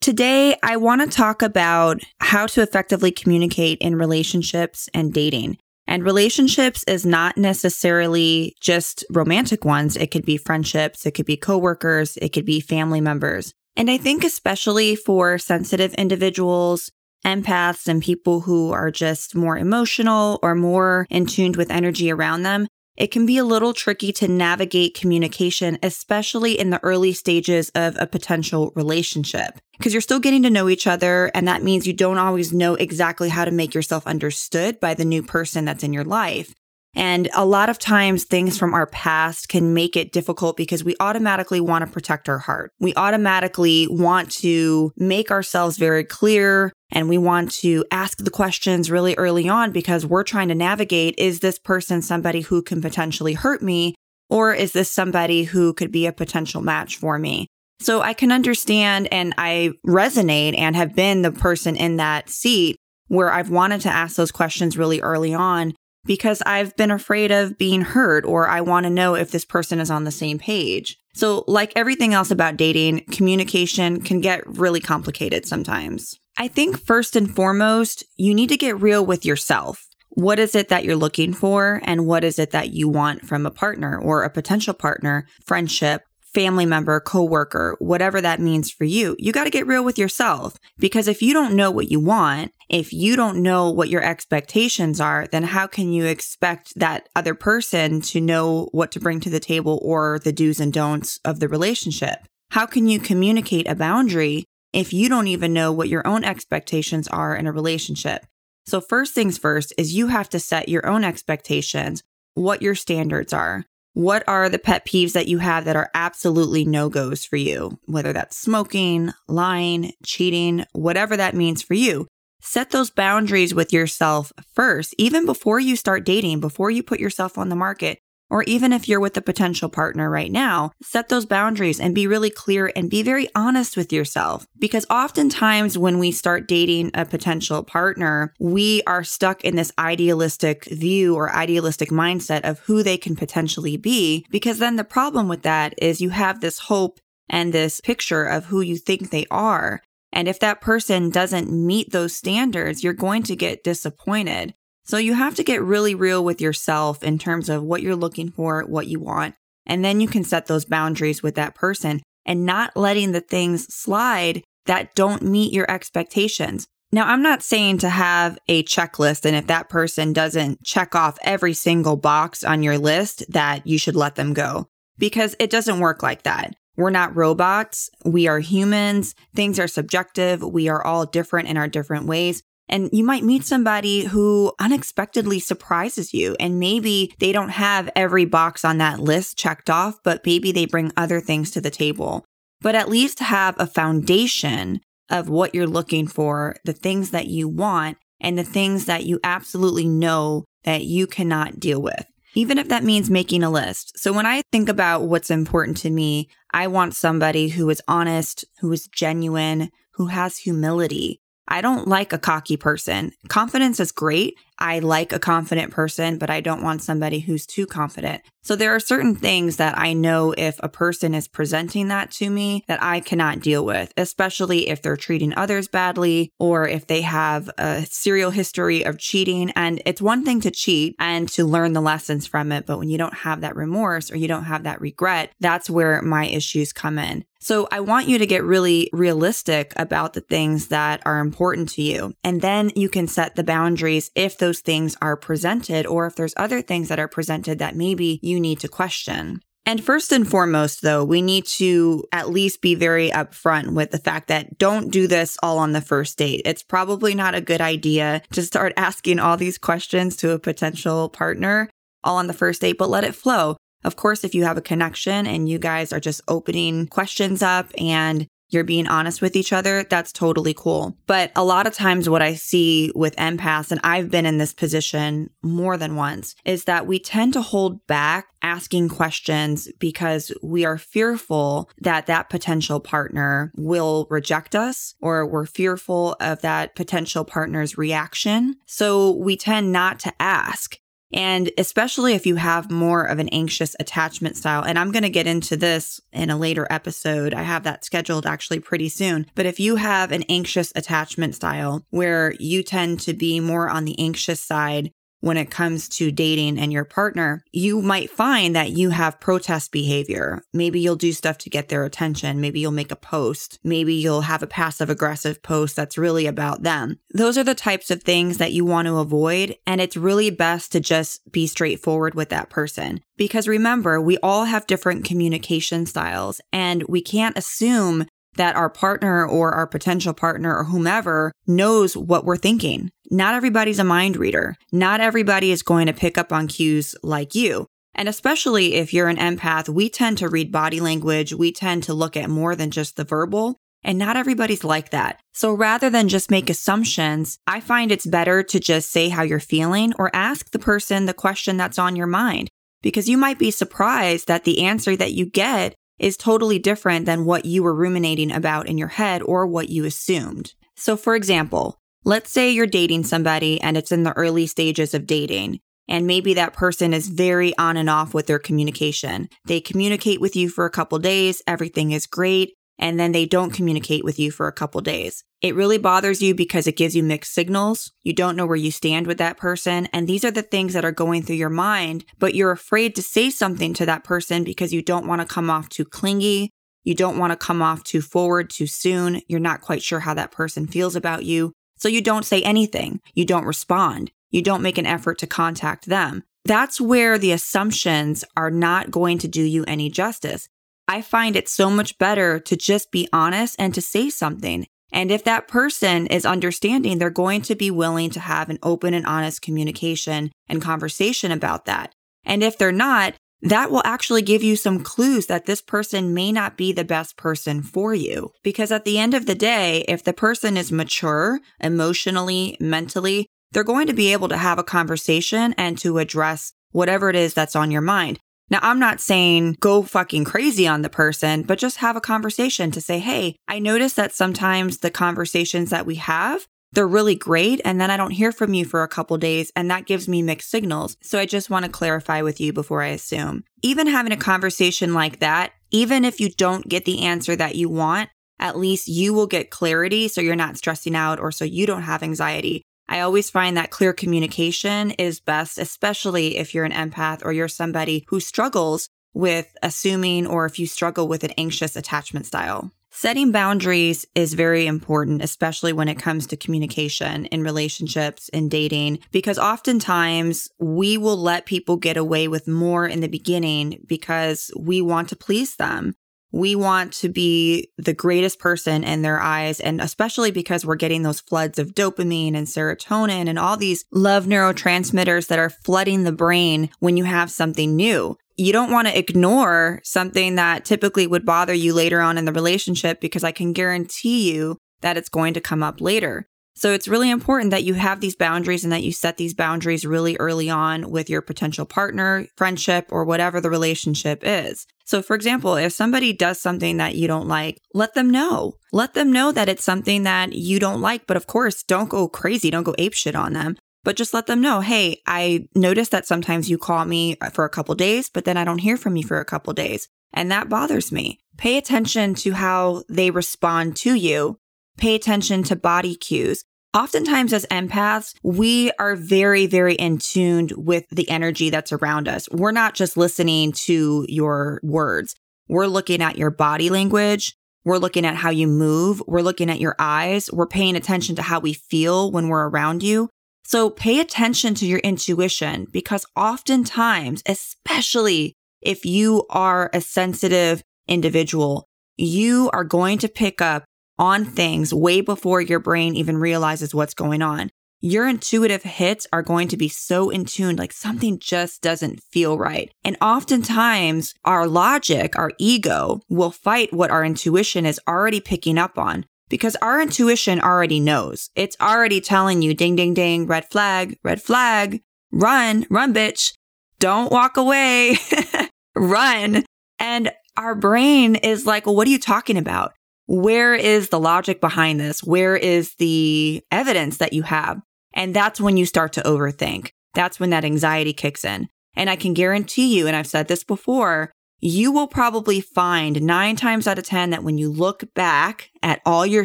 Today, 0.00 0.56
I 0.62 0.78
want 0.78 1.02
to 1.02 1.14
talk 1.14 1.42
about 1.42 2.00
how 2.20 2.46
to 2.46 2.62
effectively 2.62 3.10
communicate 3.10 3.76
in 3.82 3.96
relationships 3.96 4.88
and 4.94 5.12
dating. 5.12 5.58
And 5.86 6.04
relationships 6.04 6.84
is 6.88 7.06
not 7.06 7.36
necessarily 7.36 8.54
just 8.60 9.04
romantic 9.10 9.64
ones. 9.64 9.96
It 9.96 10.10
could 10.10 10.24
be 10.24 10.36
friendships, 10.36 11.06
it 11.06 11.12
could 11.12 11.26
be 11.26 11.36
coworkers, 11.36 12.16
it 12.16 12.30
could 12.30 12.44
be 12.44 12.60
family 12.60 13.00
members. 13.00 13.52
And 13.76 13.90
I 13.90 13.98
think 13.98 14.24
especially 14.24 14.96
for 14.96 15.38
sensitive 15.38 15.94
individuals, 15.94 16.90
empaths 17.24 17.88
and 17.88 18.02
people 18.02 18.40
who 18.40 18.72
are 18.72 18.90
just 18.90 19.34
more 19.34 19.58
emotional 19.58 20.38
or 20.42 20.54
more 20.54 21.06
in 21.10 21.26
tuned 21.26 21.56
with 21.56 21.70
energy 21.70 22.10
around 22.10 22.42
them, 22.42 22.68
it 22.96 23.10
can 23.10 23.26
be 23.26 23.38
a 23.38 23.44
little 23.44 23.72
tricky 23.72 24.12
to 24.12 24.28
navigate 24.28 24.94
communication, 24.94 25.78
especially 25.82 26.58
in 26.58 26.70
the 26.70 26.82
early 26.82 27.12
stages 27.12 27.70
of 27.74 27.96
a 27.98 28.06
potential 28.06 28.72
relationship, 28.74 29.58
because 29.78 29.92
you're 29.92 30.00
still 30.00 30.20
getting 30.20 30.42
to 30.42 30.50
know 30.50 30.68
each 30.68 30.86
other. 30.86 31.30
And 31.34 31.46
that 31.48 31.62
means 31.62 31.86
you 31.86 31.92
don't 31.92 32.18
always 32.18 32.52
know 32.52 32.74
exactly 32.74 33.28
how 33.28 33.44
to 33.44 33.50
make 33.50 33.74
yourself 33.74 34.06
understood 34.06 34.80
by 34.80 34.94
the 34.94 35.04
new 35.04 35.22
person 35.22 35.64
that's 35.64 35.84
in 35.84 35.92
your 35.92 36.04
life. 36.04 36.54
And 36.96 37.28
a 37.34 37.44
lot 37.44 37.68
of 37.68 37.78
times 37.78 38.24
things 38.24 38.56
from 38.56 38.72
our 38.72 38.86
past 38.86 39.50
can 39.50 39.74
make 39.74 39.96
it 39.96 40.12
difficult 40.12 40.56
because 40.56 40.82
we 40.82 40.96
automatically 40.98 41.60
want 41.60 41.84
to 41.84 41.92
protect 41.92 42.26
our 42.26 42.38
heart. 42.38 42.72
We 42.80 42.94
automatically 42.94 43.86
want 43.90 44.30
to 44.38 44.92
make 44.96 45.30
ourselves 45.30 45.76
very 45.76 46.04
clear 46.04 46.72
and 46.90 47.08
we 47.08 47.18
want 47.18 47.50
to 47.50 47.84
ask 47.90 48.18
the 48.18 48.30
questions 48.30 48.90
really 48.90 49.14
early 49.16 49.48
on 49.48 49.72
because 49.72 50.06
we're 50.06 50.22
trying 50.22 50.48
to 50.48 50.54
navigate 50.54 51.14
is 51.18 51.40
this 51.40 51.58
person 51.58 52.02
somebody 52.02 52.42
who 52.42 52.62
can 52.62 52.80
potentially 52.80 53.34
hurt 53.34 53.62
me? 53.62 53.94
Or 54.28 54.52
is 54.52 54.72
this 54.72 54.90
somebody 54.90 55.44
who 55.44 55.72
could 55.72 55.92
be 55.92 56.06
a 56.06 56.12
potential 56.12 56.60
match 56.60 56.96
for 56.96 57.18
me? 57.18 57.46
So 57.80 58.00
I 58.00 58.14
can 58.14 58.32
understand 58.32 59.08
and 59.12 59.34
I 59.36 59.72
resonate 59.86 60.58
and 60.58 60.74
have 60.74 60.96
been 60.96 61.22
the 61.22 61.32
person 61.32 61.76
in 61.76 61.96
that 61.96 62.28
seat 62.30 62.76
where 63.08 63.30
I've 63.30 63.50
wanted 63.50 63.82
to 63.82 63.88
ask 63.88 64.16
those 64.16 64.32
questions 64.32 64.78
really 64.78 65.00
early 65.00 65.34
on 65.34 65.74
because 66.06 66.42
I've 66.42 66.74
been 66.76 66.90
afraid 66.90 67.30
of 67.30 67.58
being 67.58 67.82
hurt 67.82 68.24
or 68.24 68.48
I 68.48 68.60
want 68.60 68.84
to 68.84 68.90
know 68.90 69.14
if 69.14 69.30
this 69.30 69.44
person 69.44 69.80
is 69.80 69.90
on 69.90 70.04
the 70.04 70.10
same 70.10 70.38
page. 70.38 70.96
So, 71.14 71.44
like 71.46 71.72
everything 71.76 72.14
else 72.14 72.30
about 72.30 72.56
dating, 72.56 73.06
communication 73.10 74.00
can 74.00 74.20
get 74.20 74.46
really 74.46 74.80
complicated 74.80 75.46
sometimes. 75.46 76.18
I 76.38 76.48
think 76.48 76.78
first 76.78 77.16
and 77.16 77.34
foremost, 77.34 78.04
you 78.16 78.34
need 78.34 78.50
to 78.50 78.58
get 78.58 78.78
real 78.80 79.04
with 79.04 79.24
yourself. 79.24 79.86
What 80.10 80.38
is 80.38 80.54
it 80.54 80.68
that 80.68 80.84
you're 80.84 80.94
looking 80.94 81.32
for? 81.32 81.80
And 81.84 82.06
what 82.06 82.24
is 82.24 82.38
it 82.38 82.50
that 82.50 82.70
you 82.70 82.88
want 82.88 83.26
from 83.26 83.46
a 83.46 83.50
partner 83.50 83.98
or 83.98 84.22
a 84.22 84.30
potential 84.30 84.74
partner, 84.74 85.26
friendship, 85.44 86.02
family 86.34 86.66
member, 86.66 87.00
coworker, 87.00 87.76
whatever 87.78 88.20
that 88.20 88.40
means 88.40 88.70
for 88.70 88.84
you? 88.84 89.16
You 89.18 89.32
got 89.32 89.44
to 89.44 89.50
get 89.50 89.66
real 89.66 89.82
with 89.82 89.96
yourself 89.96 90.58
because 90.78 91.08
if 91.08 91.22
you 91.22 91.32
don't 91.32 91.56
know 91.56 91.70
what 91.70 91.90
you 91.90 92.00
want, 92.00 92.52
if 92.68 92.92
you 92.92 93.16
don't 93.16 93.42
know 93.42 93.70
what 93.70 93.88
your 93.88 94.02
expectations 94.02 95.00
are, 95.00 95.26
then 95.32 95.44
how 95.44 95.66
can 95.66 95.90
you 95.90 96.04
expect 96.04 96.78
that 96.78 97.08
other 97.16 97.34
person 97.34 98.02
to 98.02 98.20
know 98.20 98.68
what 98.72 98.92
to 98.92 99.00
bring 99.00 99.20
to 99.20 99.30
the 99.30 99.40
table 99.40 99.80
or 99.82 100.18
the 100.18 100.32
do's 100.32 100.60
and 100.60 100.72
don'ts 100.72 101.18
of 101.24 101.40
the 101.40 101.48
relationship? 101.48 102.26
How 102.50 102.66
can 102.66 102.88
you 102.88 103.00
communicate 103.00 103.66
a 103.66 103.74
boundary 103.74 104.44
if 104.76 104.92
you 104.92 105.08
don't 105.08 105.26
even 105.26 105.54
know 105.54 105.72
what 105.72 105.88
your 105.88 106.06
own 106.06 106.22
expectations 106.22 107.08
are 107.08 107.34
in 107.34 107.46
a 107.46 107.52
relationship. 107.52 108.26
So, 108.66 108.80
first 108.80 109.14
things 109.14 109.38
first 109.38 109.72
is 109.78 109.94
you 109.94 110.08
have 110.08 110.28
to 110.30 110.40
set 110.40 110.68
your 110.68 110.86
own 110.86 111.02
expectations, 111.02 112.02
what 112.34 112.62
your 112.62 112.74
standards 112.74 113.32
are. 113.32 113.64
What 113.94 114.22
are 114.28 114.50
the 114.50 114.58
pet 114.58 114.84
peeves 114.84 115.12
that 115.12 115.28
you 115.28 115.38
have 115.38 115.64
that 115.64 115.76
are 115.76 115.90
absolutely 115.94 116.66
no 116.66 116.90
goes 116.90 117.24
for 117.24 117.36
you? 117.36 117.78
Whether 117.86 118.12
that's 118.12 118.36
smoking, 118.36 119.14
lying, 119.26 119.92
cheating, 120.04 120.66
whatever 120.72 121.16
that 121.16 121.34
means 121.34 121.62
for 121.62 121.72
you. 121.72 122.06
Set 122.42 122.70
those 122.70 122.90
boundaries 122.90 123.54
with 123.54 123.72
yourself 123.72 124.30
first, 124.52 124.94
even 124.98 125.24
before 125.24 125.58
you 125.58 125.76
start 125.76 126.04
dating, 126.04 126.40
before 126.40 126.70
you 126.70 126.82
put 126.82 127.00
yourself 127.00 127.38
on 127.38 127.48
the 127.48 127.56
market. 127.56 127.98
Or 128.28 128.42
even 128.44 128.72
if 128.72 128.88
you're 128.88 129.00
with 129.00 129.16
a 129.16 129.22
potential 129.22 129.68
partner 129.68 130.10
right 130.10 130.32
now, 130.32 130.72
set 130.82 131.08
those 131.08 131.26
boundaries 131.26 131.78
and 131.78 131.94
be 131.94 132.06
really 132.06 132.30
clear 132.30 132.72
and 132.74 132.90
be 132.90 133.02
very 133.02 133.28
honest 133.34 133.76
with 133.76 133.92
yourself. 133.92 134.46
Because 134.58 134.84
oftentimes 134.90 135.78
when 135.78 135.98
we 135.98 136.10
start 136.10 136.48
dating 136.48 136.90
a 136.94 137.04
potential 137.04 137.62
partner, 137.62 138.34
we 138.40 138.82
are 138.86 139.04
stuck 139.04 139.44
in 139.44 139.54
this 139.54 139.72
idealistic 139.78 140.64
view 140.64 141.14
or 141.14 141.32
idealistic 141.34 141.90
mindset 141.90 142.40
of 142.42 142.58
who 142.60 142.82
they 142.82 142.96
can 142.96 143.14
potentially 143.14 143.76
be. 143.76 144.26
Because 144.30 144.58
then 144.58 144.76
the 144.76 144.84
problem 144.84 145.28
with 145.28 145.42
that 145.42 145.74
is 145.78 146.00
you 146.00 146.10
have 146.10 146.40
this 146.40 146.58
hope 146.58 146.98
and 147.28 147.52
this 147.52 147.80
picture 147.80 148.24
of 148.24 148.46
who 148.46 148.60
you 148.60 148.76
think 148.76 149.10
they 149.10 149.26
are. 149.30 149.82
And 150.12 150.28
if 150.28 150.40
that 150.40 150.60
person 150.60 151.10
doesn't 151.10 151.50
meet 151.52 151.92
those 151.92 152.14
standards, 152.14 152.82
you're 152.82 152.92
going 152.92 153.22
to 153.24 153.36
get 153.36 153.64
disappointed. 153.64 154.54
So 154.86 154.98
you 154.98 155.14
have 155.14 155.34
to 155.34 155.44
get 155.44 155.62
really 155.62 155.96
real 155.96 156.24
with 156.24 156.40
yourself 156.40 157.02
in 157.02 157.18
terms 157.18 157.48
of 157.48 157.64
what 157.64 157.82
you're 157.82 157.96
looking 157.96 158.30
for, 158.30 158.62
what 158.62 158.86
you 158.86 159.00
want. 159.00 159.34
And 159.66 159.84
then 159.84 160.00
you 160.00 160.06
can 160.06 160.22
set 160.22 160.46
those 160.46 160.64
boundaries 160.64 161.24
with 161.24 161.34
that 161.34 161.56
person 161.56 162.02
and 162.24 162.46
not 162.46 162.76
letting 162.76 163.10
the 163.10 163.20
things 163.20 163.72
slide 163.74 164.44
that 164.66 164.94
don't 164.94 165.22
meet 165.22 165.52
your 165.52 165.68
expectations. 165.68 166.66
Now, 166.92 167.08
I'm 167.08 167.22
not 167.22 167.42
saying 167.42 167.78
to 167.78 167.88
have 167.88 168.38
a 168.46 168.62
checklist 168.62 169.24
and 169.24 169.34
if 169.34 169.48
that 169.48 169.68
person 169.68 170.12
doesn't 170.12 170.62
check 170.62 170.94
off 170.94 171.18
every 171.22 171.52
single 171.52 171.96
box 171.96 172.44
on 172.44 172.62
your 172.62 172.78
list 172.78 173.24
that 173.32 173.66
you 173.66 173.78
should 173.78 173.96
let 173.96 174.14
them 174.14 174.34
go 174.34 174.68
because 174.98 175.34
it 175.40 175.50
doesn't 175.50 175.80
work 175.80 176.04
like 176.04 176.22
that. 176.22 176.54
We're 176.76 176.90
not 176.90 177.16
robots. 177.16 177.90
We 178.04 178.28
are 178.28 178.38
humans. 178.38 179.16
Things 179.34 179.58
are 179.58 179.66
subjective. 179.66 180.42
We 180.42 180.68
are 180.68 180.84
all 180.84 181.06
different 181.06 181.48
in 181.48 181.56
our 181.56 181.68
different 181.68 182.06
ways. 182.06 182.44
And 182.68 182.90
you 182.92 183.04
might 183.04 183.24
meet 183.24 183.44
somebody 183.44 184.04
who 184.04 184.52
unexpectedly 184.58 185.38
surprises 185.40 186.12
you. 186.12 186.36
And 186.40 186.58
maybe 186.58 187.14
they 187.20 187.32
don't 187.32 187.50
have 187.50 187.90
every 187.94 188.24
box 188.24 188.64
on 188.64 188.78
that 188.78 189.00
list 189.00 189.38
checked 189.38 189.70
off, 189.70 190.00
but 190.02 190.26
maybe 190.26 190.52
they 190.52 190.66
bring 190.66 190.92
other 190.96 191.20
things 191.20 191.50
to 191.52 191.60
the 191.60 191.70
table. 191.70 192.24
But 192.60 192.74
at 192.74 192.88
least 192.88 193.20
have 193.20 193.54
a 193.58 193.66
foundation 193.66 194.80
of 195.08 195.28
what 195.28 195.54
you're 195.54 195.66
looking 195.66 196.06
for, 196.08 196.56
the 196.64 196.72
things 196.72 197.10
that 197.10 197.28
you 197.28 197.48
want, 197.48 197.98
and 198.20 198.38
the 198.38 198.44
things 198.44 198.86
that 198.86 199.04
you 199.04 199.20
absolutely 199.22 199.86
know 199.86 200.44
that 200.64 200.84
you 200.84 201.06
cannot 201.06 201.60
deal 201.60 201.80
with. 201.80 202.04
Even 202.34 202.58
if 202.58 202.68
that 202.68 202.84
means 202.84 203.08
making 203.08 203.42
a 203.42 203.50
list. 203.50 203.98
So 203.98 204.12
when 204.12 204.26
I 204.26 204.42
think 204.52 204.68
about 204.68 205.04
what's 205.04 205.30
important 205.30 205.76
to 205.78 205.90
me, 205.90 206.28
I 206.52 206.66
want 206.66 206.94
somebody 206.94 207.48
who 207.48 207.70
is 207.70 207.80
honest, 207.86 208.44
who 208.60 208.72
is 208.72 208.88
genuine, 208.88 209.70
who 209.92 210.08
has 210.08 210.38
humility, 210.38 211.20
I 211.48 211.60
don't 211.60 211.86
like 211.86 212.12
a 212.12 212.18
cocky 212.18 212.56
person. 212.56 213.12
Confidence 213.28 213.80
is 213.80 213.92
great. 213.92 214.36
I 214.58 214.78
like 214.78 215.12
a 215.12 215.18
confident 215.18 215.72
person, 215.72 216.18
but 216.18 216.30
I 216.30 216.40
don't 216.40 216.62
want 216.62 216.82
somebody 216.82 217.20
who's 217.20 217.46
too 217.46 217.66
confident. 217.66 218.22
So 218.42 218.54
there 218.54 218.74
are 218.74 218.80
certain 218.80 219.16
things 219.16 219.56
that 219.56 219.76
I 219.76 219.92
know 219.92 220.32
if 220.38 220.60
a 220.62 220.68
person 220.68 221.14
is 221.14 221.26
presenting 221.26 221.88
that 221.88 222.12
to 222.12 222.30
me 222.30 222.62
that 222.68 222.80
I 222.80 223.00
cannot 223.00 223.40
deal 223.40 223.64
with, 223.64 223.92
especially 223.96 224.68
if 224.68 224.82
they're 224.82 224.96
treating 224.96 225.34
others 225.36 225.66
badly 225.66 226.30
or 226.38 226.68
if 226.68 226.86
they 226.86 227.00
have 227.00 227.50
a 227.58 227.84
serial 227.86 228.30
history 228.30 228.84
of 228.84 228.98
cheating. 228.98 229.50
And 229.56 229.82
it's 229.84 230.00
one 230.00 230.24
thing 230.24 230.40
to 230.42 230.52
cheat 230.52 230.94
and 231.00 231.28
to 231.30 231.44
learn 231.44 231.72
the 231.72 231.80
lessons 231.80 232.24
from 232.24 232.52
it. 232.52 232.66
But 232.66 232.78
when 232.78 232.88
you 232.88 232.98
don't 232.98 233.14
have 233.14 233.40
that 233.40 233.56
remorse 233.56 234.12
or 234.12 234.16
you 234.16 234.28
don't 234.28 234.44
have 234.44 234.62
that 234.62 234.80
regret, 234.80 235.32
that's 235.40 235.68
where 235.68 236.00
my 236.02 236.26
issues 236.26 236.72
come 236.72 237.00
in. 237.00 237.24
So 237.40 237.68
I 237.70 237.80
want 237.80 238.08
you 238.08 238.18
to 238.18 238.26
get 238.26 238.42
really 238.42 238.90
realistic 238.92 239.72
about 239.76 240.14
the 240.14 240.20
things 240.20 240.68
that 240.68 241.00
are 241.04 241.20
important 241.20 241.68
to 241.70 241.82
you. 241.82 242.14
And 242.24 242.40
then 242.40 242.72
you 242.74 242.88
can 242.88 243.06
set 243.06 243.36
the 243.36 243.44
boundaries 243.44 244.10
if 244.14 244.38
those 244.46 244.60
things 244.60 244.96
are 245.02 245.16
presented 245.16 245.86
or 245.86 246.06
if 246.06 246.14
there's 246.14 246.34
other 246.36 246.62
things 246.62 246.88
that 246.88 247.00
are 247.00 247.08
presented 247.08 247.58
that 247.58 247.74
maybe 247.74 248.20
you 248.22 248.38
need 248.38 248.60
to 248.60 248.68
question. 248.68 249.40
And 249.68 249.82
first 249.82 250.12
and 250.12 250.28
foremost, 250.28 250.82
though, 250.82 251.02
we 251.02 251.20
need 251.20 251.46
to 251.58 252.04
at 252.12 252.30
least 252.30 252.62
be 252.62 252.76
very 252.76 253.10
upfront 253.10 253.74
with 253.74 253.90
the 253.90 253.98
fact 253.98 254.28
that 254.28 254.56
don't 254.56 254.92
do 254.92 255.08
this 255.08 255.36
all 255.42 255.58
on 255.58 255.72
the 255.72 255.80
first 255.80 256.16
date. 256.16 256.42
It's 256.44 256.62
probably 256.62 257.16
not 257.16 257.34
a 257.34 257.40
good 257.40 257.60
idea 257.60 258.22
to 258.34 258.42
start 258.42 258.72
asking 258.76 259.18
all 259.18 259.36
these 259.36 259.58
questions 259.58 260.14
to 260.18 260.30
a 260.30 260.38
potential 260.38 261.08
partner 261.08 261.68
all 262.04 262.18
on 262.18 262.28
the 262.28 262.32
first 262.32 262.60
date, 262.60 262.78
but 262.78 262.88
let 262.88 263.02
it 263.02 263.16
flow. 263.16 263.56
Of 263.82 263.96
course, 263.96 264.22
if 264.22 264.32
you 264.32 264.44
have 264.44 264.56
a 264.56 264.62
connection 264.62 265.26
and 265.26 265.48
you 265.48 265.58
guys 265.58 265.92
are 265.92 265.98
just 265.98 266.20
opening 266.28 266.86
questions 266.86 267.42
up 267.42 267.72
and 267.76 268.28
you're 268.48 268.64
being 268.64 268.86
honest 268.86 269.20
with 269.20 269.36
each 269.36 269.52
other, 269.52 269.84
that's 269.84 270.12
totally 270.12 270.54
cool. 270.54 270.96
But 271.06 271.32
a 271.34 271.44
lot 271.44 271.66
of 271.66 271.74
times, 271.74 272.08
what 272.08 272.22
I 272.22 272.34
see 272.34 272.92
with 272.94 273.16
empaths, 273.16 273.70
and 273.70 273.80
I've 273.82 274.10
been 274.10 274.26
in 274.26 274.38
this 274.38 274.52
position 274.52 275.30
more 275.42 275.76
than 275.76 275.96
once, 275.96 276.34
is 276.44 276.64
that 276.64 276.86
we 276.86 276.98
tend 276.98 277.32
to 277.34 277.42
hold 277.42 277.86
back 277.86 278.28
asking 278.42 278.88
questions 278.88 279.68
because 279.80 280.30
we 280.42 280.64
are 280.64 280.78
fearful 280.78 281.68
that 281.80 282.06
that 282.06 282.30
potential 282.30 282.78
partner 282.78 283.50
will 283.56 284.06
reject 284.08 284.54
us 284.54 284.94
or 285.00 285.26
we're 285.26 285.46
fearful 285.46 286.16
of 286.20 286.40
that 286.42 286.76
potential 286.76 287.24
partner's 287.24 287.76
reaction. 287.76 288.56
So 288.66 289.10
we 289.10 289.36
tend 289.36 289.72
not 289.72 289.98
to 290.00 290.12
ask. 290.20 290.78
And 291.12 291.50
especially 291.56 292.14
if 292.14 292.26
you 292.26 292.36
have 292.36 292.70
more 292.70 293.04
of 293.04 293.18
an 293.18 293.28
anxious 293.28 293.76
attachment 293.78 294.36
style, 294.36 294.62
and 294.62 294.78
I'm 294.78 294.90
going 294.90 295.02
to 295.02 295.10
get 295.10 295.26
into 295.26 295.56
this 295.56 296.00
in 296.12 296.30
a 296.30 296.36
later 296.36 296.66
episode. 296.68 297.32
I 297.32 297.42
have 297.42 297.64
that 297.64 297.84
scheduled 297.84 298.26
actually 298.26 298.60
pretty 298.60 298.88
soon. 298.88 299.26
But 299.34 299.46
if 299.46 299.60
you 299.60 299.76
have 299.76 300.12
an 300.12 300.24
anxious 300.28 300.72
attachment 300.74 301.34
style 301.34 301.84
where 301.90 302.34
you 302.38 302.62
tend 302.62 303.00
to 303.00 303.14
be 303.14 303.40
more 303.40 303.68
on 303.68 303.84
the 303.84 303.98
anxious 303.98 304.40
side 304.40 304.92
when 305.20 305.36
it 305.36 305.50
comes 305.50 305.88
to 305.88 306.12
dating 306.12 306.58
and 306.58 306.72
your 306.72 306.84
partner, 306.84 307.42
you 307.52 307.82
might 307.82 308.10
find 308.10 308.54
that 308.54 308.70
you 308.70 308.90
have 308.90 309.20
protest 309.20 309.72
behavior. 309.72 310.42
Maybe 310.52 310.80
you'll 310.80 310.96
do 310.96 311.12
stuff 311.12 311.38
to 311.38 311.50
get 311.50 311.68
their 311.68 311.84
attention. 311.84 312.40
Maybe 312.40 312.60
you'll 312.60 312.70
make 312.70 312.92
a 312.92 312.96
post. 312.96 313.58
Maybe 313.64 313.94
you'll 313.94 314.22
have 314.22 314.42
a 314.42 314.46
passive 314.46 314.90
aggressive 314.90 315.42
post 315.42 315.76
that's 315.76 315.98
really 315.98 316.26
about 316.26 316.62
them. 316.62 316.98
Those 317.12 317.38
are 317.38 317.44
the 317.44 317.54
types 317.54 317.90
of 317.90 318.02
things 318.02 318.38
that 318.38 318.52
you 318.52 318.64
want 318.64 318.86
to 318.86 318.98
avoid. 318.98 319.56
And 319.66 319.80
it's 319.80 319.96
really 319.96 320.30
best 320.30 320.72
to 320.72 320.80
just 320.80 321.30
be 321.32 321.46
straightforward 321.46 322.14
with 322.14 322.28
that 322.28 322.50
person. 322.50 323.00
Because 323.16 323.48
remember, 323.48 324.00
we 324.00 324.18
all 324.18 324.44
have 324.44 324.66
different 324.66 325.04
communication 325.04 325.86
styles 325.86 326.40
and 326.52 326.82
we 326.84 327.00
can't 327.00 327.38
assume 327.38 328.06
that 328.36 328.56
our 328.56 328.70
partner 328.70 329.26
or 329.26 329.52
our 329.52 329.66
potential 329.66 330.14
partner 330.14 330.56
or 330.56 330.64
whomever 330.64 331.32
knows 331.46 331.96
what 331.96 332.24
we're 332.24 332.36
thinking. 332.36 332.90
Not 333.10 333.34
everybody's 333.34 333.78
a 333.78 333.84
mind 333.84 334.16
reader. 334.16 334.56
Not 334.72 335.00
everybody 335.00 335.50
is 335.50 335.62
going 335.62 335.86
to 335.86 335.92
pick 335.92 336.18
up 336.18 336.32
on 336.32 336.48
cues 336.48 336.94
like 337.02 337.34
you. 337.34 337.66
And 337.94 338.08
especially 338.08 338.74
if 338.74 338.92
you're 338.92 339.08
an 339.08 339.16
empath, 339.16 339.68
we 339.68 339.88
tend 339.88 340.18
to 340.18 340.28
read 340.28 340.52
body 340.52 340.80
language. 340.80 341.32
We 341.32 341.50
tend 341.50 341.82
to 341.84 341.94
look 341.94 342.16
at 342.16 342.28
more 342.28 342.54
than 342.54 342.70
just 342.70 342.96
the 342.96 343.04
verbal. 343.04 343.56
And 343.82 343.98
not 343.98 344.16
everybody's 344.16 344.64
like 344.64 344.90
that. 344.90 345.20
So 345.32 345.52
rather 345.52 345.88
than 345.88 346.08
just 346.08 346.30
make 346.30 346.50
assumptions, 346.50 347.38
I 347.46 347.60
find 347.60 347.90
it's 347.92 348.06
better 348.06 348.42
to 348.42 348.60
just 348.60 348.90
say 348.90 349.08
how 349.08 349.22
you're 349.22 349.40
feeling 349.40 349.94
or 349.98 350.14
ask 350.14 350.50
the 350.50 350.58
person 350.58 351.06
the 351.06 351.14
question 351.14 351.56
that's 351.56 351.78
on 351.78 351.96
your 351.96 352.08
mind. 352.08 352.48
Because 352.82 353.08
you 353.08 353.16
might 353.16 353.38
be 353.38 353.50
surprised 353.50 354.28
that 354.28 354.44
the 354.44 354.62
answer 354.62 354.96
that 354.96 355.12
you 355.12 355.24
get 355.24 355.74
is 355.98 356.16
totally 356.16 356.58
different 356.58 357.06
than 357.06 357.24
what 357.24 357.44
you 357.44 357.62
were 357.62 357.74
ruminating 357.74 358.32
about 358.32 358.68
in 358.68 358.78
your 358.78 358.88
head 358.88 359.22
or 359.22 359.46
what 359.46 359.68
you 359.68 359.84
assumed. 359.84 360.54
So, 360.76 360.96
for 360.96 361.14
example, 361.14 361.78
let's 362.04 362.30
say 362.30 362.50
you're 362.50 362.66
dating 362.66 363.04
somebody 363.04 363.60
and 363.60 363.76
it's 363.76 363.92
in 363.92 364.02
the 364.02 364.12
early 364.12 364.46
stages 364.46 364.94
of 364.94 365.06
dating. 365.06 365.60
And 365.88 366.06
maybe 366.06 366.34
that 366.34 366.52
person 366.52 366.92
is 366.92 367.08
very 367.08 367.56
on 367.58 367.76
and 367.76 367.88
off 367.88 368.12
with 368.12 368.26
their 368.26 368.40
communication. 368.40 369.28
They 369.46 369.60
communicate 369.60 370.20
with 370.20 370.34
you 370.34 370.48
for 370.48 370.66
a 370.66 370.70
couple 370.70 370.98
days, 370.98 371.42
everything 371.46 371.92
is 371.92 372.06
great 372.06 372.54
and 372.78 372.98
then 372.98 373.12
they 373.12 373.26
don't 373.26 373.52
communicate 373.52 374.04
with 374.04 374.18
you 374.18 374.30
for 374.30 374.48
a 374.48 374.52
couple 374.52 374.80
days. 374.80 375.24
It 375.40 375.54
really 375.54 375.78
bothers 375.78 376.22
you 376.22 376.34
because 376.34 376.66
it 376.66 376.76
gives 376.76 376.96
you 376.96 377.02
mixed 377.02 377.32
signals. 377.32 377.92
You 378.02 378.12
don't 378.12 378.36
know 378.36 378.46
where 378.46 378.56
you 378.56 378.70
stand 378.70 379.06
with 379.06 379.18
that 379.18 379.36
person. 379.36 379.86
And 379.92 380.08
these 380.08 380.24
are 380.24 380.30
the 380.30 380.42
things 380.42 380.72
that 380.72 380.84
are 380.84 380.92
going 380.92 381.22
through 381.22 381.36
your 381.36 381.50
mind, 381.50 382.04
but 382.18 382.34
you're 382.34 382.50
afraid 382.50 382.94
to 382.96 383.02
say 383.02 383.30
something 383.30 383.74
to 383.74 383.86
that 383.86 384.04
person 384.04 384.44
because 384.44 384.72
you 384.72 384.82
don't 384.82 385.06
want 385.06 385.20
to 385.20 385.26
come 385.26 385.50
off 385.50 385.68
too 385.68 385.84
clingy. 385.84 386.50
You 386.84 386.94
don't 386.94 387.18
want 387.18 387.32
to 387.32 387.36
come 387.36 387.62
off 387.62 387.82
too 387.84 388.00
forward 388.00 388.50
too 388.50 388.66
soon. 388.66 389.20
You're 389.28 389.40
not 389.40 389.60
quite 389.60 389.82
sure 389.82 390.00
how 390.00 390.14
that 390.14 390.30
person 390.30 390.66
feels 390.66 390.96
about 390.96 391.24
you. 391.24 391.52
So 391.78 391.88
you 391.88 392.00
don't 392.00 392.24
say 392.24 392.42
anything. 392.42 393.00
You 393.14 393.24
don't 393.24 393.44
respond. 393.44 394.10
You 394.30 394.42
don't 394.42 394.62
make 394.62 394.78
an 394.78 394.86
effort 394.86 395.18
to 395.18 395.26
contact 395.26 395.86
them. 395.86 396.24
That's 396.44 396.80
where 396.80 397.18
the 397.18 397.32
assumptions 397.32 398.24
are 398.36 398.50
not 398.50 398.90
going 398.90 399.18
to 399.18 399.28
do 399.28 399.42
you 399.42 399.64
any 399.64 399.90
justice. 399.90 400.48
I 400.88 401.02
find 401.02 401.36
it 401.36 401.48
so 401.48 401.68
much 401.70 401.98
better 401.98 402.38
to 402.40 402.56
just 402.56 402.90
be 402.90 403.08
honest 403.12 403.56
and 403.58 403.74
to 403.74 403.80
say 403.80 404.10
something. 404.10 404.66
And 404.92 405.10
if 405.10 405.24
that 405.24 405.48
person 405.48 406.06
is 406.06 406.24
understanding, 406.24 406.98
they're 406.98 407.10
going 407.10 407.42
to 407.42 407.54
be 407.54 407.70
willing 407.70 408.10
to 408.10 408.20
have 408.20 408.48
an 408.48 408.58
open 408.62 408.94
and 408.94 409.04
honest 409.04 409.42
communication 409.42 410.30
and 410.48 410.62
conversation 410.62 411.32
about 411.32 411.64
that. 411.64 411.92
And 412.24 412.42
if 412.42 412.56
they're 412.56 412.72
not, 412.72 413.14
that 413.42 413.70
will 413.70 413.82
actually 413.84 414.22
give 414.22 414.42
you 414.42 414.56
some 414.56 414.82
clues 414.82 415.26
that 415.26 415.46
this 415.46 415.60
person 415.60 416.14
may 416.14 416.32
not 416.32 416.56
be 416.56 416.72
the 416.72 416.84
best 416.84 417.16
person 417.16 417.62
for 417.62 417.94
you. 417.94 418.30
Because 418.42 418.72
at 418.72 418.84
the 418.84 418.98
end 418.98 419.12
of 419.12 419.26
the 419.26 419.34
day, 419.34 419.84
if 419.88 420.02
the 420.02 420.12
person 420.12 420.56
is 420.56 420.72
mature 420.72 421.40
emotionally, 421.60 422.56
mentally, 422.60 423.26
they're 423.52 423.64
going 423.64 423.86
to 423.86 423.92
be 423.92 424.12
able 424.12 424.28
to 424.28 424.36
have 424.36 424.58
a 424.58 424.64
conversation 424.64 425.54
and 425.58 425.78
to 425.78 425.98
address 425.98 426.52
whatever 426.70 427.10
it 427.10 427.16
is 427.16 427.34
that's 427.34 427.56
on 427.56 427.70
your 427.70 427.82
mind. 427.82 428.18
Now, 428.48 428.60
I'm 428.62 428.78
not 428.78 429.00
saying 429.00 429.56
go 429.60 429.82
fucking 429.82 430.24
crazy 430.24 430.66
on 430.68 430.82
the 430.82 430.88
person, 430.88 431.42
but 431.42 431.58
just 431.58 431.78
have 431.78 431.96
a 431.96 432.00
conversation 432.00 432.70
to 432.72 432.80
say, 432.80 432.98
Hey, 432.98 433.36
I 433.48 433.58
notice 433.58 433.94
that 433.94 434.14
sometimes 434.14 434.78
the 434.78 434.90
conversations 434.90 435.70
that 435.70 435.86
we 435.86 435.96
have, 435.96 436.46
they're 436.72 436.86
really 436.86 437.14
great. 437.14 437.60
And 437.64 437.80
then 437.80 437.90
I 437.90 437.96
don't 437.96 438.10
hear 438.10 438.32
from 438.32 438.54
you 438.54 438.64
for 438.64 438.82
a 438.82 438.88
couple 438.88 439.16
days 439.18 439.50
and 439.56 439.70
that 439.70 439.86
gives 439.86 440.08
me 440.08 440.22
mixed 440.22 440.50
signals. 440.50 440.96
So 441.02 441.18
I 441.18 441.26
just 441.26 441.50
want 441.50 441.64
to 441.64 441.70
clarify 441.70 442.22
with 442.22 442.40
you 442.40 442.52
before 442.52 442.82
I 442.82 442.88
assume. 442.88 443.44
Even 443.62 443.86
having 443.86 444.12
a 444.12 444.16
conversation 444.16 444.94
like 444.94 445.20
that, 445.20 445.52
even 445.70 446.04
if 446.04 446.20
you 446.20 446.30
don't 446.30 446.68
get 446.68 446.84
the 446.84 447.02
answer 447.02 447.34
that 447.34 447.56
you 447.56 447.68
want, 447.68 448.10
at 448.38 448.58
least 448.58 448.88
you 448.88 449.14
will 449.14 449.26
get 449.26 449.50
clarity 449.50 450.08
so 450.08 450.20
you're 450.20 450.36
not 450.36 450.58
stressing 450.58 450.94
out 450.94 451.18
or 451.18 451.32
so 451.32 451.44
you 451.44 451.66
don't 451.66 451.82
have 451.82 452.02
anxiety. 452.02 452.62
I 452.88 453.00
always 453.00 453.30
find 453.30 453.56
that 453.56 453.70
clear 453.70 453.92
communication 453.92 454.92
is 454.92 455.20
best, 455.20 455.58
especially 455.58 456.36
if 456.36 456.54
you're 456.54 456.64
an 456.64 456.72
empath 456.72 457.24
or 457.24 457.32
you're 457.32 457.48
somebody 457.48 458.04
who 458.08 458.20
struggles 458.20 458.88
with 459.12 459.56
assuming 459.62 460.26
or 460.26 460.44
if 460.46 460.58
you 460.58 460.66
struggle 460.66 461.08
with 461.08 461.24
an 461.24 461.32
anxious 461.38 461.74
attachment 461.74 462.26
style. 462.26 462.70
Setting 462.90 463.30
boundaries 463.30 464.06
is 464.14 464.32
very 464.32 464.66
important, 464.66 465.22
especially 465.22 465.72
when 465.72 465.88
it 465.88 465.98
comes 465.98 466.26
to 466.26 466.36
communication 466.36 467.26
in 467.26 467.42
relationships 467.42 468.30
and 468.32 468.50
dating, 468.50 469.00
because 469.10 469.38
oftentimes 469.38 470.48
we 470.58 470.96
will 470.96 471.18
let 471.18 471.44
people 471.44 471.76
get 471.76 471.98
away 471.98 472.26
with 472.26 472.48
more 472.48 472.86
in 472.86 473.00
the 473.00 473.08
beginning 473.08 473.84
because 473.86 474.50
we 474.58 474.80
want 474.80 475.10
to 475.10 475.16
please 475.16 475.56
them 475.56 475.94
we 476.32 476.54
want 476.54 476.92
to 476.92 477.08
be 477.08 477.70
the 477.78 477.94
greatest 477.94 478.38
person 478.38 478.84
in 478.84 479.02
their 479.02 479.20
eyes. 479.20 479.60
And 479.60 479.80
especially 479.80 480.30
because 480.30 480.66
we're 480.66 480.76
getting 480.76 481.02
those 481.02 481.20
floods 481.20 481.58
of 481.58 481.74
dopamine 481.74 482.34
and 482.34 482.46
serotonin 482.46 483.28
and 483.28 483.38
all 483.38 483.56
these 483.56 483.84
love 483.92 484.26
neurotransmitters 484.26 485.28
that 485.28 485.38
are 485.38 485.50
flooding 485.50 486.04
the 486.04 486.12
brain 486.12 486.70
when 486.80 486.96
you 486.96 487.04
have 487.04 487.30
something 487.30 487.74
new. 487.76 488.16
You 488.36 488.52
don't 488.52 488.70
want 488.70 488.86
to 488.88 488.98
ignore 488.98 489.80
something 489.82 490.34
that 490.34 490.64
typically 490.64 491.06
would 491.06 491.24
bother 491.24 491.54
you 491.54 491.72
later 491.72 492.00
on 492.00 492.18
in 492.18 492.26
the 492.26 492.32
relationship 492.32 493.00
because 493.00 493.24
I 493.24 493.32
can 493.32 493.54
guarantee 493.54 494.30
you 494.30 494.58
that 494.82 494.98
it's 494.98 495.08
going 495.08 495.32
to 495.34 495.40
come 495.40 495.62
up 495.62 495.80
later. 495.80 496.28
So 496.56 496.72
it's 496.72 496.88
really 496.88 497.10
important 497.10 497.50
that 497.50 497.64
you 497.64 497.74
have 497.74 498.00
these 498.00 498.16
boundaries 498.16 498.64
and 498.64 498.72
that 498.72 498.82
you 498.82 498.90
set 498.90 499.18
these 499.18 499.34
boundaries 499.34 499.84
really 499.84 500.16
early 500.16 500.48
on 500.48 500.90
with 500.90 501.10
your 501.10 501.20
potential 501.20 501.66
partner, 501.66 502.26
friendship, 502.34 502.88
or 502.90 503.04
whatever 503.04 503.42
the 503.42 503.50
relationship 503.50 504.22
is. 504.22 504.66
So, 504.86 505.02
for 505.02 505.14
example, 505.14 505.56
if 505.56 505.74
somebody 505.74 506.14
does 506.14 506.40
something 506.40 506.78
that 506.78 506.94
you 506.94 507.08
don't 507.08 507.28
like, 507.28 507.60
let 507.74 507.92
them 507.92 508.08
know. 508.08 508.54
Let 508.72 508.94
them 508.94 509.12
know 509.12 509.32
that 509.32 509.50
it's 509.50 509.64
something 509.64 510.04
that 510.04 510.32
you 510.32 510.58
don't 510.58 510.80
like. 510.80 511.06
But 511.06 511.18
of 511.18 511.26
course, 511.26 511.62
don't 511.62 511.90
go 511.90 512.08
crazy. 512.08 512.50
Don't 512.50 512.62
go 512.62 512.74
apeshit 512.78 513.14
on 513.14 513.34
them. 513.34 513.58
But 513.84 513.96
just 513.96 514.14
let 514.14 514.26
them 514.26 514.40
know, 514.40 514.60
hey, 514.60 515.02
I 515.06 515.46
noticed 515.54 515.90
that 515.90 516.06
sometimes 516.06 516.48
you 516.48 516.56
call 516.56 516.86
me 516.86 517.16
for 517.32 517.44
a 517.44 517.50
couple 517.50 517.74
days, 517.74 518.08
but 518.08 518.24
then 518.24 518.36
I 518.38 518.44
don't 518.44 518.58
hear 518.58 518.78
from 518.78 518.96
you 518.96 519.04
for 519.04 519.20
a 519.20 519.24
couple 519.26 519.52
days. 519.52 519.88
And 520.12 520.30
that 520.32 520.48
bothers 520.48 520.90
me. 520.90 521.20
Pay 521.36 521.58
attention 521.58 522.14
to 522.16 522.32
how 522.32 522.82
they 522.88 523.10
respond 523.10 523.76
to 523.76 523.94
you 523.94 524.38
pay 524.76 524.94
attention 524.94 525.42
to 525.44 525.56
body 525.56 525.94
cues. 525.94 526.44
Oftentimes, 526.74 527.32
as 527.32 527.46
empaths, 527.46 528.14
we 528.22 528.70
are 528.78 528.96
very, 528.96 529.46
very 529.46 529.74
in 529.74 529.98
tuned 529.98 530.52
with 530.56 530.84
the 530.90 531.08
energy 531.08 531.48
that's 531.48 531.72
around 531.72 532.06
us. 532.06 532.28
We're 532.30 532.52
not 532.52 532.74
just 532.74 532.96
listening 532.96 533.52
to 533.64 534.04
your 534.08 534.60
words. 534.62 535.14
We're 535.48 535.68
looking 535.68 536.02
at 536.02 536.18
your 536.18 536.30
body 536.30 536.68
language. 536.68 537.34
We're 537.64 537.78
looking 537.78 538.04
at 538.04 538.16
how 538.16 538.30
you 538.30 538.46
move. 538.46 539.02
We're 539.06 539.22
looking 539.22 539.50
at 539.50 539.58
your 539.58 539.74
eyes. 539.78 540.30
We're 540.30 540.46
paying 540.46 540.76
attention 540.76 541.16
to 541.16 541.22
how 541.22 541.40
we 541.40 541.54
feel 541.54 542.12
when 542.12 542.28
we're 542.28 542.48
around 542.48 542.82
you. 542.82 543.08
So 543.44 543.70
pay 543.70 544.00
attention 544.00 544.54
to 544.56 544.66
your 544.66 544.80
intuition 544.80 545.68
because 545.72 546.04
oftentimes, 546.14 547.22
especially 547.26 548.34
if 548.60 548.84
you 548.84 549.24
are 549.30 549.70
a 549.72 549.80
sensitive 549.80 550.62
individual, 550.88 551.64
you 551.96 552.50
are 552.52 552.64
going 552.64 552.98
to 552.98 553.08
pick 553.08 553.40
up 553.40 553.64
on 553.98 554.24
things 554.24 554.74
way 554.74 555.00
before 555.00 555.40
your 555.40 555.60
brain 555.60 555.96
even 555.96 556.18
realizes 556.18 556.74
what's 556.74 556.94
going 556.94 557.22
on. 557.22 557.50
Your 557.80 558.08
intuitive 558.08 558.62
hits 558.62 559.06
are 559.12 559.22
going 559.22 559.48
to 559.48 559.56
be 559.56 559.68
so 559.68 560.08
in 560.08 560.24
tune, 560.24 560.56
like 560.56 560.72
something 560.72 561.18
just 561.18 561.60
doesn't 561.62 562.02
feel 562.10 562.38
right. 562.38 562.72
And 562.82 562.96
oftentimes, 563.02 564.14
our 564.24 564.46
logic, 564.46 565.16
our 565.18 565.32
ego 565.38 566.00
will 566.08 566.30
fight 566.30 566.72
what 566.72 566.90
our 566.90 567.04
intuition 567.04 567.66
is 567.66 567.80
already 567.86 568.20
picking 568.20 568.56
up 568.56 568.78
on 568.78 569.04
because 569.28 569.56
our 569.56 569.80
intuition 569.80 570.40
already 570.40 570.80
knows. 570.80 571.30
It's 571.34 571.56
already 571.60 572.00
telling 572.00 572.42
you 572.42 572.54
ding, 572.54 572.76
ding, 572.76 572.94
ding, 572.94 573.26
red 573.26 573.50
flag, 573.50 573.98
red 574.02 574.22
flag, 574.22 574.80
run, 575.12 575.66
run, 575.68 575.92
bitch. 575.92 576.32
Don't 576.78 577.12
walk 577.12 577.36
away, 577.36 577.96
run. 578.74 579.44
And 579.78 580.12
our 580.36 580.54
brain 580.54 581.16
is 581.16 581.46
like, 581.46 581.66
well, 581.66 581.76
what 581.76 581.88
are 581.88 581.90
you 581.90 581.98
talking 581.98 582.36
about? 582.38 582.72
Where 583.06 583.54
is 583.54 583.88
the 583.88 584.00
logic 584.00 584.40
behind 584.40 584.80
this? 584.80 585.02
Where 585.02 585.36
is 585.36 585.74
the 585.76 586.42
evidence 586.50 586.98
that 586.98 587.12
you 587.12 587.22
have? 587.22 587.60
And 587.94 588.14
that's 588.14 588.40
when 588.40 588.56
you 588.56 588.66
start 588.66 588.92
to 588.94 589.02
overthink. 589.02 589.70
That's 589.94 590.20
when 590.20 590.30
that 590.30 590.44
anxiety 590.44 590.92
kicks 590.92 591.24
in. 591.24 591.48
And 591.74 591.88
I 591.88 591.96
can 591.96 592.14
guarantee 592.14 592.76
you, 592.76 592.86
and 592.86 592.96
I've 592.96 593.06
said 593.06 593.28
this 593.28 593.44
before, 593.44 594.12
you 594.40 594.70
will 594.70 594.88
probably 594.88 595.40
find 595.40 596.02
nine 596.02 596.36
times 596.36 596.66
out 596.66 596.78
of 596.78 596.84
10 596.84 597.10
that 597.10 597.24
when 597.24 597.38
you 597.38 597.50
look 597.50 597.84
back 597.94 598.50
at 598.62 598.80
all 598.84 599.06
your 599.06 599.24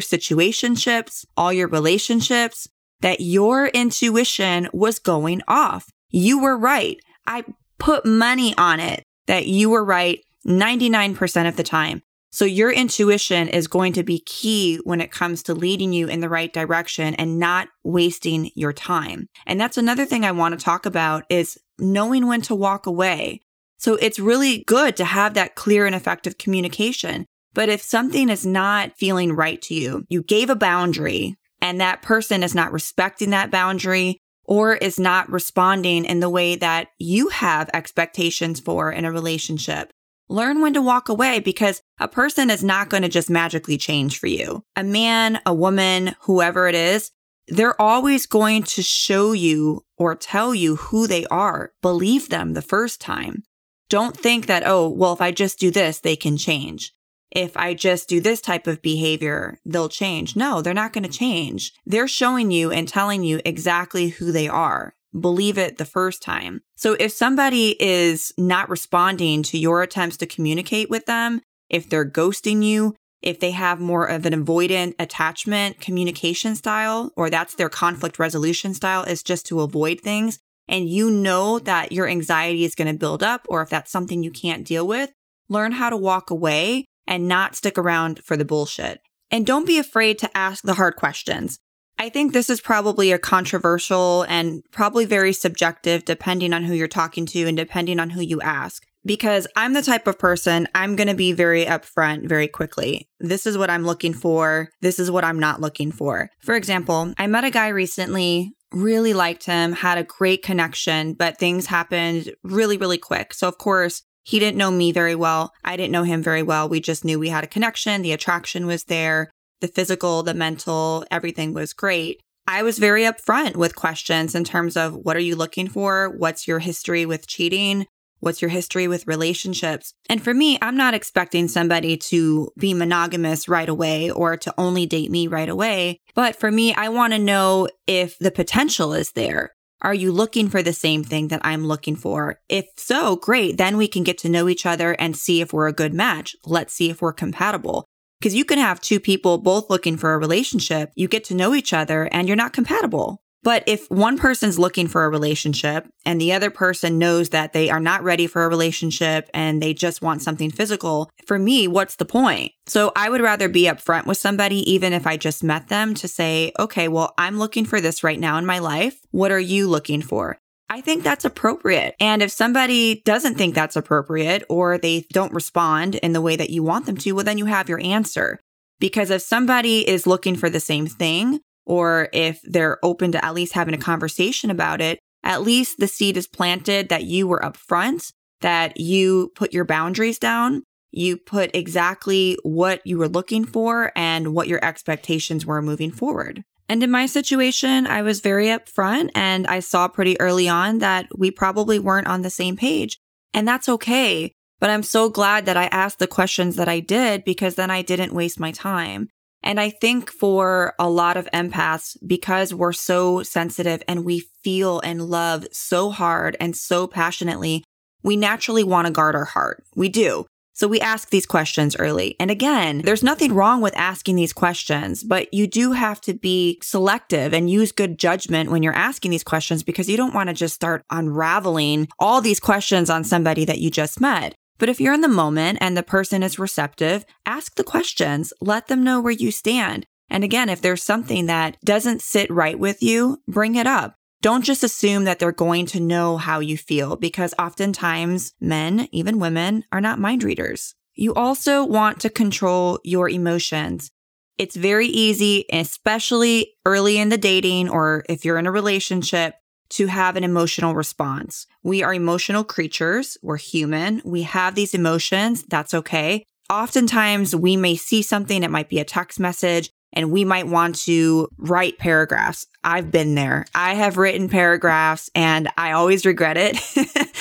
situationships, 0.00 1.26
all 1.36 1.52
your 1.52 1.68
relationships, 1.68 2.68
that 3.00 3.20
your 3.20 3.66
intuition 3.68 4.68
was 4.72 4.98
going 4.98 5.42
off. 5.46 5.90
You 6.10 6.40
were 6.40 6.56
right. 6.56 6.98
I 7.26 7.44
put 7.78 8.06
money 8.06 8.54
on 8.56 8.80
it 8.80 9.02
that 9.26 9.46
you 9.46 9.70
were 9.70 9.84
right 9.84 10.20
99% 10.46 11.48
of 11.48 11.56
the 11.56 11.62
time. 11.62 12.02
So 12.32 12.46
your 12.46 12.72
intuition 12.72 13.48
is 13.48 13.68
going 13.68 13.92
to 13.92 14.02
be 14.02 14.20
key 14.20 14.80
when 14.84 15.02
it 15.02 15.12
comes 15.12 15.42
to 15.44 15.54
leading 15.54 15.92
you 15.92 16.08
in 16.08 16.20
the 16.20 16.30
right 16.30 16.50
direction 16.50 17.14
and 17.16 17.38
not 17.38 17.68
wasting 17.84 18.50
your 18.54 18.72
time. 18.72 19.28
And 19.46 19.60
that's 19.60 19.76
another 19.76 20.06
thing 20.06 20.24
I 20.24 20.32
want 20.32 20.58
to 20.58 20.64
talk 20.64 20.86
about 20.86 21.24
is 21.28 21.58
knowing 21.78 22.26
when 22.26 22.40
to 22.42 22.54
walk 22.54 22.86
away. 22.86 23.42
So 23.76 23.96
it's 23.96 24.18
really 24.18 24.64
good 24.66 24.96
to 24.96 25.04
have 25.04 25.34
that 25.34 25.56
clear 25.56 25.84
and 25.84 25.94
effective 25.94 26.38
communication. 26.38 27.26
But 27.52 27.68
if 27.68 27.82
something 27.82 28.30
is 28.30 28.46
not 28.46 28.96
feeling 28.96 29.34
right 29.34 29.60
to 29.62 29.74
you, 29.74 30.06
you 30.08 30.22
gave 30.22 30.48
a 30.48 30.56
boundary 30.56 31.36
and 31.60 31.80
that 31.80 32.00
person 32.00 32.42
is 32.42 32.54
not 32.54 32.72
respecting 32.72 33.30
that 33.30 33.50
boundary 33.50 34.18
or 34.44 34.74
is 34.74 34.98
not 34.98 35.30
responding 35.30 36.06
in 36.06 36.20
the 36.20 36.30
way 36.30 36.56
that 36.56 36.88
you 36.98 37.28
have 37.28 37.68
expectations 37.74 38.58
for 38.58 38.90
in 38.90 39.04
a 39.04 39.12
relationship, 39.12 39.90
learn 40.28 40.60
when 40.60 40.74
to 40.74 40.82
walk 40.82 41.08
away 41.08 41.40
because 41.40 41.82
a 41.98 42.08
person 42.08 42.50
is 42.50 42.64
not 42.64 42.88
going 42.88 43.02
to 43.02 43.08
just 43.08 43.30
magically 43.30 43.76
change 43.76 44.18
for 44.18 44.26
you. 44.26 44.64
A 44.76 44.82
man, 44.82 45.40
a 45.46 45.54
woman, 45.54 46.14
whoever 46.22 46.68
it 46.68 46.74
is, 46.74 47.10
they're 47.48 47.80
always 47.80 48.26
going 48.26 48.62
to 48.62 48.82
show 48.82 49.32
you 49.32 49.84
or 49.96 50.14
tell 50.14 50.54
you 50.54 50.76
who 50.76 51.06
they 51.06 51.26
are. 51.26 51.72
Believe 51.82 52.28
them 52.28 52.54
the 52.54 52.62
first 52.62 53.00
time. 53.00 53.42
Don't 53.88 54.16
think 54.16 54.46
that, 54.46 54.62
oh, 54.64 54.88
well, 54.88 55.12
if 55.12 55.20
I 55.20 55.32
just 55.32 55.58
do 55.58 55.70
this, 55.70 56.00
they 56.00 56.16
can 56.16 56.36
change. 56.36 56.94
If 57.30 57.56
I 57.56 57.74
just 57.74 58.08
do 58.08 58.20
this 58.20 58.40
type 58.40 58.66
of 58.66 58.82
behavior, 58.82 59.58
they'll 59.64 59.88
change. 59.88 60.36
No, 60.36 60.62
they're 60.62 60.74
not 60.74 60.92
going 60.92 61.04
to 61.04 61.10
change. 61.10 61.72
They're 61.84 62.08
showing 62.08 62.50
you 62.50 62.70
and 62.70 62.86
telling 62.86 63.22
you 63.24 63.40
exactly 63.44 64.08
who 64.08 64.32
they 64.32 64.48
are 64.48 64.94
believe 65.18 65.58
it 65.58 65.78
the 65.78 65.84
first 65.84 66.22
time. 66.22 66.62
So 66.76 66.94
if 66.94 67.12
somebody 67.12 67.76
is 67.82 68.32
not 68.38 68.68
responding 68.68 69.42
to 69.44 69.58
your 69.58 69.82
attempts 69.82 70.16
to 70.18 70.26
communicate 70.26 70.90
with 70.90 71.06
them, 71.06 71.40
if 71.68 71.88
they're 71.88 72.08
ghosting 72.08 72.64
you, 72.64 72.94
if 73.20 73.38
they 73.38 73.52
have 73.52 73.80
more 73.80 74.06
of 74.06 74.26
an 74.26 74.32
avoidant 74.32 74.94
attachment 74.98 75.80
communication 75.80 76.56
style, 76.56 77.12
or 77.16 77.30
that's 77.30 77.54
their 77.54 77.68
conflict 77.68 78.18
resolution 78.18 78.74
style, 78.74 79.04
is 79.04 79.22
just 79.22 79.46
to 79.46 79.60
avoid 79.60 80.00
things, 80.00 80.38
and 80.68 80.88
you 80.88 81.10
know 81.10 81.58
that 81.60 81.92
your 81.92 82.08
anxiety 82.08 82.64
is 82.64 82.74
going 82.74 82.92
to 82.92 82.98
build 82.98 83.22
up, 83.22 83.46
or 83.48 83.62
if 83.62 83.68
that's 83.68 83.92
something 83.92 84.22
you 84.22 84.30
can't 84.30 84.66
deal 84.66 84.86
with, 84.86 85.12
learn 85.48 85.72
how 85.72 85.90
to 85.90 85.96
walk 85.96 86.30
away 86.30 86.86
and 87.06 87.28
not 87.28 87.54
stick 87.54 87.78
around 87.78 88.22
for 88.24 88.36
the 88.36 88.44
bullshit. 88.44 89.00
And 89.30 89.46
don't 89.46 89.66
be 89.66 89.78
afraid 89.78 90.18
to 90.18 90.36
ask 90.36 90.62
the 90.62 90.74
hard 90.74 90.96
questions. 90.96 91.58
I 92.02 92.08
think 92.08 92.32
this 92.32 92.50
is 92.50 92.60
probably 92.60 93.12
a 93.12 93.18
controversial 93.18 94.26
and 94.28 94.64
probably 94.72 95.04
very 95.04 95.32
subjective 95.32 96.04
depending 96.04 96.52
on 96.52 96.64
who 96.64 96.74
you're 96.74 96.88
talking 96.88 97.26
to 97.26 97.46
and 97.46 97.56
depending 97.56 98.00
on 98.00 98.10
who 98.10 98.20
you 98.20 98.40
ask. 98.40 98.84
Because 99.06 99.46
I'm 99.54 99.72
the 99.72 99.82
type 99.82 100.08
of 100.08 100.18
person, 100.18 100.66
I'm 100.74 100.96
going 100.96 101.06
to 101.06 101.14
be 101.14 101.32
very 101.32 101.64
upfront 101.64 102.28
very 102.28 102.48
quickly. 102.48 103.08
This 103.20 103.46
is 103.46 103.56
what 103.56 103.70
I'm 103.70 103.84
looking 103.84 104.14
for. 104.14 104.70
This 104.80 104.98
is 104.98 105.12
what 105.12 105.22
I'm 105.22 105.38
not 105.38 105.60
looking 105.60 105.92
for. 105.92 106.28
For 106.40 106.56
example, 106.56 107.14
I 107.18 107.28
met 107.28 107.44
a 107.44 107.50
guy 107.50 107.68
recently, 107.68 108.50
really 108.72 109.14
liked 109.14 109.46
him, 109.46 109.70
had 109.70 109.96
a 109.96 110.02
great 110.02 110.42
connection, 110.42 111.14
but 111.14 111.38
things 111.38 111.66
happened 111.66 112.34
really, 112.42 112.78
really 112.78 112.98
quick. 112.98 113.32
So, 113.32 113.46
of 113.46 113.58
course, 113.58 114.02
he 114.24 114.40
didn't 114.40 114.58
know 114.58 114.72
me 114.72 114.90
very 114.90 115.14
well. 115.14 115.52
I 115.64 115.76
didn't 115.76 115.92
know 115.92 116.02
him 116.02 116.20
very 116.20 116.42
well. 116.42 116.68
We 116.68 116.80
just 116.80 117.04
knew 117.04 117.20
we 117.20 117.28
had 117.28 117.44
a 117.44 117.48
connection. 117.48 118.02
The 118.02 118.10
attraction 118.10 118.66
was 118.66 118.84
there 118.84 119.30
the 119.62 119.68
physical, 119.68 120.22
the 120.22 120.34
mental, 120.34 121.06
everything 121.10 121.54
was 121.54 121.72
great. 121.72 122.20
I 122.46 122.62
was 122.62 122.78
very 122.78 123.04
upfront 123.04 123.56
with 123.56 123.76
questions 123.76 124.34
in 124.34 124.44
terms 124.44 124.76
of 124.76 124.94
what 124.94 125.16
are 125.16 125.20
you 125.20 125.36
looking 125.36 125.68
for? 125.68 126.10
What's 126.10 126.46
your 126.46 126.58
history 126.58 127.06
with 127.06 127.26
cheating? 127.26 127.86
What's 128.18 128.42
your 128.42 128.50
history 128.50 128.86
with 128.86 129.06
relationships? 129.06 129.94
And 130.08 130.22
for 130.22 130.34
me, 130.34 130.58
I'm 130.60 130.76
not 130.76 130.94
expecting 130.94 131.48
somebody 131.48 131.96
to 132.08 132.50
be 132.58 132.74
monogamous 132.74 133.48
right 133.48 133.68
away 133.68 134.10
or 134.10 134.36
to 134.36 134.54
only 134.58 134.86
date 134.86 135.10
me 135.10 135.26
right 135.26 135.48
away. 135.48 135.98
But 136.14 136.36
for 136.36 136.50
me, 136.50 136.74
I 136.74 136.88
want 136.88 137.14
to 137.14 137.18
know 137.18 137.68
if 137.86 138.18
the 138.18 138.30
potential 138.30 138.92
is 138.92 139.12
there. 139.12 139.50
Are 139.82 139.94
you 139.94 140.12
looking 140.12 140.48
for 140.48 140.62
the 140.62 140.72
same 140.72 141.02
thing 141.02 141.28
that 141.28 141.40
I'm 141.44 141.66
looking 141.66 141.96
for? 141.96 142.38
If 142.48 142.66
so, 142.76 143.16
great. 143.16 143.58
Then 143.58 143.76
we 143.76 143.88
can 143.88 144.04
get 144.04 144.18
to 144.18 144.28
know 144.28 144.48
each 144.48 144.64
other 144.64 144.92
and 144.92 145.16
see 145.16 145.40
if 145.40 145.52
we're 145.52 145.66
a 145.66 145.72
good 145.72 145.92
match. 145.92 146.36
Let's 146.46 146.74
see 146.74 146.90
if 146.90 147.02
we're 147.02 147.12
compatible. 147.12 147.86
Because 148.22 148.36
you 148.36 148.44
can 148.44 148.60
have 148.60 148.80
two 148.80 149.00
people 149.00 149.38
both 149.38 149.68
looking 149.68 149.96
for 149.96 150.14
a 150.14 150.18
relationship, 150.18 150.92
you 150.94 151.08
get 151.08 151.24
to 151.24 151.34
know 151.34 151.56
each 151.56 151.72
other 151.72 152.08
and 152.12 152.28
you're 152.28 152.36
not 152.36 152.52
compatible. 152.52 153.20
But 153.42 153.64
if 153.66 153.90
one 153.90 154.16
person's 154.16 154.60
looking 154.60 154.86
for 154.86 155.04
a 155.04 155.08
relationship 155.08 155.88
and 156.06 156.20
the 156.20 156.32
other 156.32 156.48
person 156.48 157.00
knows 157.00 157.30
that 157.30 157.52
they 157.52 157.68
are 157.68 157.80
not 157.80 158.04
ready 158.04 158.28
for 158.28 158.44
a 158.44 158.48
relationship 158.48 159.28
and 159.34 159.60
they 159.60 159.74
just 159.74 160.02
want 160.02 160.22
something 160.22 160.52
physical, 160.52 161.10
for 161.26 161.36
me, 161.36 161.66
what's 161.66 161.96
the 161.96 162.04
point? 162.04 162.52
So 162.68 162.92
I 162.94 163.10
would 163.10 163.22
rather 163.22 163.48
be 163.48 163.64
upfront 163.64 164.06
with 164.06 164.18
somebody, 164.18 164.58
even 164.72 164.92
if 164.92 165.04
I 165.04 165.16
just 165.16 165.42
met 165.42 165.66
them, 165.66 165.92
to 165.94 166.06
say, 166.06 166.52
okay, 166.60 166.86
well, 166.86 167.14
I'm 167.18 167.40
looking 167.40 167.64
for 167.64 167.80
this 167.80 168.04
right 168.04 168.20
now 168.20 168.38
in 168.38 168.46
my 168.46 168.60
life. 168.60 169.00
What 169.10 169.32
are 169.32 169.40
you 169.40 169.66
looking 169.66 170.00
for? 170.00 170.38
I 170.72 170.80
think 170.80 171.02
that's 171.02 171.26
appropriate. 171.26 171.94
And 172.00 172.22
if 172.22 172.30
somebody 172.30 173.02
doesn't 173.04 173.34
think 173.34 173.54
that's 173.54 173.76
appropriate 173.76 174.42
or 174.48 174.78
they 174.78 175.04
don't 175.12 175.34
respond 175.34 175.96
in 175.96 176.14
the 176.14 176.22
way 176.22 176.34
that 176.34 176.48
you 176.48 176.62
want 176.62 176.86
them 176.86 176.96
to, 176.96 177.12
well, 177.12 177.26
then 177.26 177.36
you 177.36 177.44
have 177.44 177.68
your 177.68 177.78
answer. 177.82 178.40
Because 178.80 179.10
if 179.10 179.20
somebody 179.20 179.86
is 179.86 180.06
looking 180.06 180.34
for 180.34 180.48
the 180.48 180.60
same 180.60 180.86
thing, 180.86 181.40
or 181.66 182.08
if 182.14 182.40
they're 182.44 182.82
open 182.82 183.12
to 183.12 183.22
at 183.22 183.34
least 183.34 183.52
having 183.52 183.74
a 183.74 183.78
conversation 183.78 184.50
about 184.50 184.80
it, 184.80 184.98
at 185.22 185.42
least 185.42 185.76
the 185.76 185.86
seed 185.86 186.16
is 186.16 186.26
planted 186.26 186.88
that 186.88 187.04
you 187.04 187.28
were 187.28 187.40
upfront, 187.40 188.10
that 188.40 188.80
you 188.80 189.30
put 189.34 189.52
your 189.52 189.66
boundaries 189.66 190.18
down, 190.18 190.62
you 190.90 191.18
put 191.18 191.54
exactly 191.54 192.38
what 192.44 192.80
you 192.86 192.96
were 192.96 193.10
looking 193.10 193.44
for 193.44 193.92
and 193.94 194.32
what 194.34 194.48
your 194.48 194.64
expectations 194.64 195.44
were 195.44 195.60
moving 195.60 195.90
forward. 195.90 196.42
And 196.72 196.82
in 196.82 196.90
my 196.90 197.04
situation, 197.04 197.86
I 197.86 198.00
was 198.00 198.20
very 198.20 198.46
upfront 198.46 199.10
and 199.14 199.46
I 199.46 199.60
saw 199.60 199.88
pretty 199.88 200.18
early 200.18 200.48
on 200.48 200.78
that 200.78 201.06
we 201.14 201.30
probably 201.30 201.78
weren't 201.78 202.06
on 202.06 202.22
the 202.22 202.30
same 202.30 202.56
page. 202.56 202.96
And 203.34 203.46
that's 203.46 203.68
okay. 203.68 204.32
But 204.58 204.70
I'm 204.70 204.82
so 204.82 205.10
glad 205.10 205.44
that 205.44 205.58
I 205.58 205.66
asked 205.66 205.98
the 205.98 206.06
questions 206.06 206.56
that 206.56 206.70
I 206.70 206.80
did 206.80 207.24
because 207.24 207.56
then 207.56 207.70
I 207.70 207.82
didn't 207.82 208.14
waste 208.14 208.40
my 208.40 208.52
time. 208.52 209.10
And 209.42 209.60
I 209.60 209.68
think 209.68 210.10
for 210.10 210.72
a 210.78 210.88
lot 210.88 211.18
of 211.18 211.28
empaths, 211.34 211.98
because 212.06 212.54
we're 212.54 212.72
so 212.72 213.22
sensitive 213.22 213.82
and 213.86 214.06
we 214.06 214.24
feel 214.42 214.80
and 214.80 215.10
love 215.10 215.46
so 215.52 215.90
hard 215.90 216.38
and 216.40 216.56
so 216.56 216.86
passionately, 216.86 217.64
we 218.02 218.16
naturally 218.16 218.64
want 218.64 218.86
to 218.86 218.94
guard 218.94 219.14
our 219.14 219.26
heart. 219.26 219.62
We 219.76 219.90
do. 219.90 220.24
So 220.54 220.68
we 220.68 220.80
ask 220.80 221.10
these 221.10 221.26
questions 221.26 221.76
early. 221.76 222.14
And 222.20 222.30
again, 222.30 222.82
there's 222.84 223.02
nothing 223.02 223.34
wrong 223.34 223.60
with 223.60 223.76
asking 223.76 224.16
these 224.16 224.32
questions, 224.32 225.02
but 225.02 225.32
you 225.32 225.46
do 225.46 225.72
have 225.72 226.00
to 226.02 226.14
be 226.14 226.58
selective 226.62 227.32
and 227.32 227.48
use 227.48 227.72
good 227.72 227.98
judgment 227.98 228.50
when 228.50 228.62
you're 228.62 228.74
asking 228.74 229.10
these 229.10 229.24
questions 229.24 229.62
because 229.62 229.88
you 229.88 229.96
don't 229.96 230.14
want 230.14 230.28
to 230.28 230.34
just 230.34 230.54
start 230.54 230.84
unraveling 230.90 231.88
all 231.98 232.20
these 232.20 232.40
questions 232.40 232.90
on 232.90 233.04
somebody 233.04 233.44
that 233.44 233.60
you 233.60 233.70
just 233.70 234.00
met. 234.00 234.34
But 234.58 234.68
if 234.68 234.80
you're 234.80 234.94
in 234.94 235.00
the 235.00 235.08
moment 235.08 235.58
and 235.60 235.76
the 235.76 235.82
person 235.82 236.22
is 236.22 236.38
receptive, 236.38 237.04
ask 237.26 237.56
the 237.56 237.64
questions, 237.64 238.32
let 238.40 238.68
them 238.68 238.84
know 238.84 239.00
where 239.00 239.12
you 239.12 239.30
stand. 239.30 239.86
And 240.08 240.22
again, 240.22 240.48
if 240.50 240.60
there's 240.60 240.82
something 240.82 241.26
that 241.26 241.56
doesn't 241.64 242.02
sit 242.02 242.30
right 242.30 242.58
with 242.58 242.82
you, 242.82 243.22
bring 243.26 243.54
it 243.54 243.66
up. 243.66 243.96
Don't 244.22 244.44
just 244.44 244.62
assume 244.62 245.04
that 245.04 245.18
they're 245.18 245.32
going 245.32 245.66
to 245.66 245.80
know 245.80 246.16
how 246.16 246.38
you 246.38 246.56
feel 246.56 246.94
because 246.94 247.34
oftentimes 247.38 248.32
men, 248.40 248.88
even 248.92 249.18
women, 249.18 249.64
are 249.72 249.80
not 249.80 249.98
mind 249.98 250.22
readers. 250.22 250.74
You 250.94 251.12
also 251.12 251.64
want 251.64 252.00
to 252.00 252.08
control 252.08 252.78
your 252.84 253.10
emotions. 253.10 253.90
It's 254.38 254.54
very 254.54 254.86
easy, 254.86 255.44
especially 255.52 256.54
early 256.64 256.98
in 256.98 257.08
the 257.08 257.18
dating 257.18 257.68
or 257.68 258.04
if 258.08 258.24
you're 258.24 258.38
in 258.38 258.46
a 258.46 258.52
relationship, 258.52 259.34
to 259.70 259.86
have 259.88 260.16
an 260.16 260.24
emotional 260.24 260.74
response. 260.74 261.46
We 261.62 261.82
are 261.82 261.94
emotional 261.94 262.44
creatures. 262.44 263.16
We're 263.22 263.38
human. 263.38 264.02
We 264.04 264.22
have 264.22 264.54
these 264.54 264.74
emotions. 264.74 265.42
That's 265.44 265.74
okay. 265.74 266.24
Oftentimes 266.50 267.34
we 267.34 267.56
may 267.56 267.76
see 267.76 268.02
something. 268.02 268.42
It 268.42 268.50
might 268.50 268.68
be 268.68 268.78
a 268.78 268.84
text 268.84 269.18
message 269.18 269.70
and 269.92 270.10
we 270.10 270.24
might 270.24 270.46
want 270.46 270.76
to 270.80 271.28
write 271.38 271.78
paragraphs. 271.78 272.46
I've 272.64 272.90
been 272.90 273.14
there. 273.14 273.44
I 273.54 273.74
have 273.74 273.98
written 273.98 274.28
paragraphs 274.28 275.10
and 275.14 275.48
I 275.56 275.72
always 275.72 276.06
regret 276.06 276.36
it. 276.36 276.58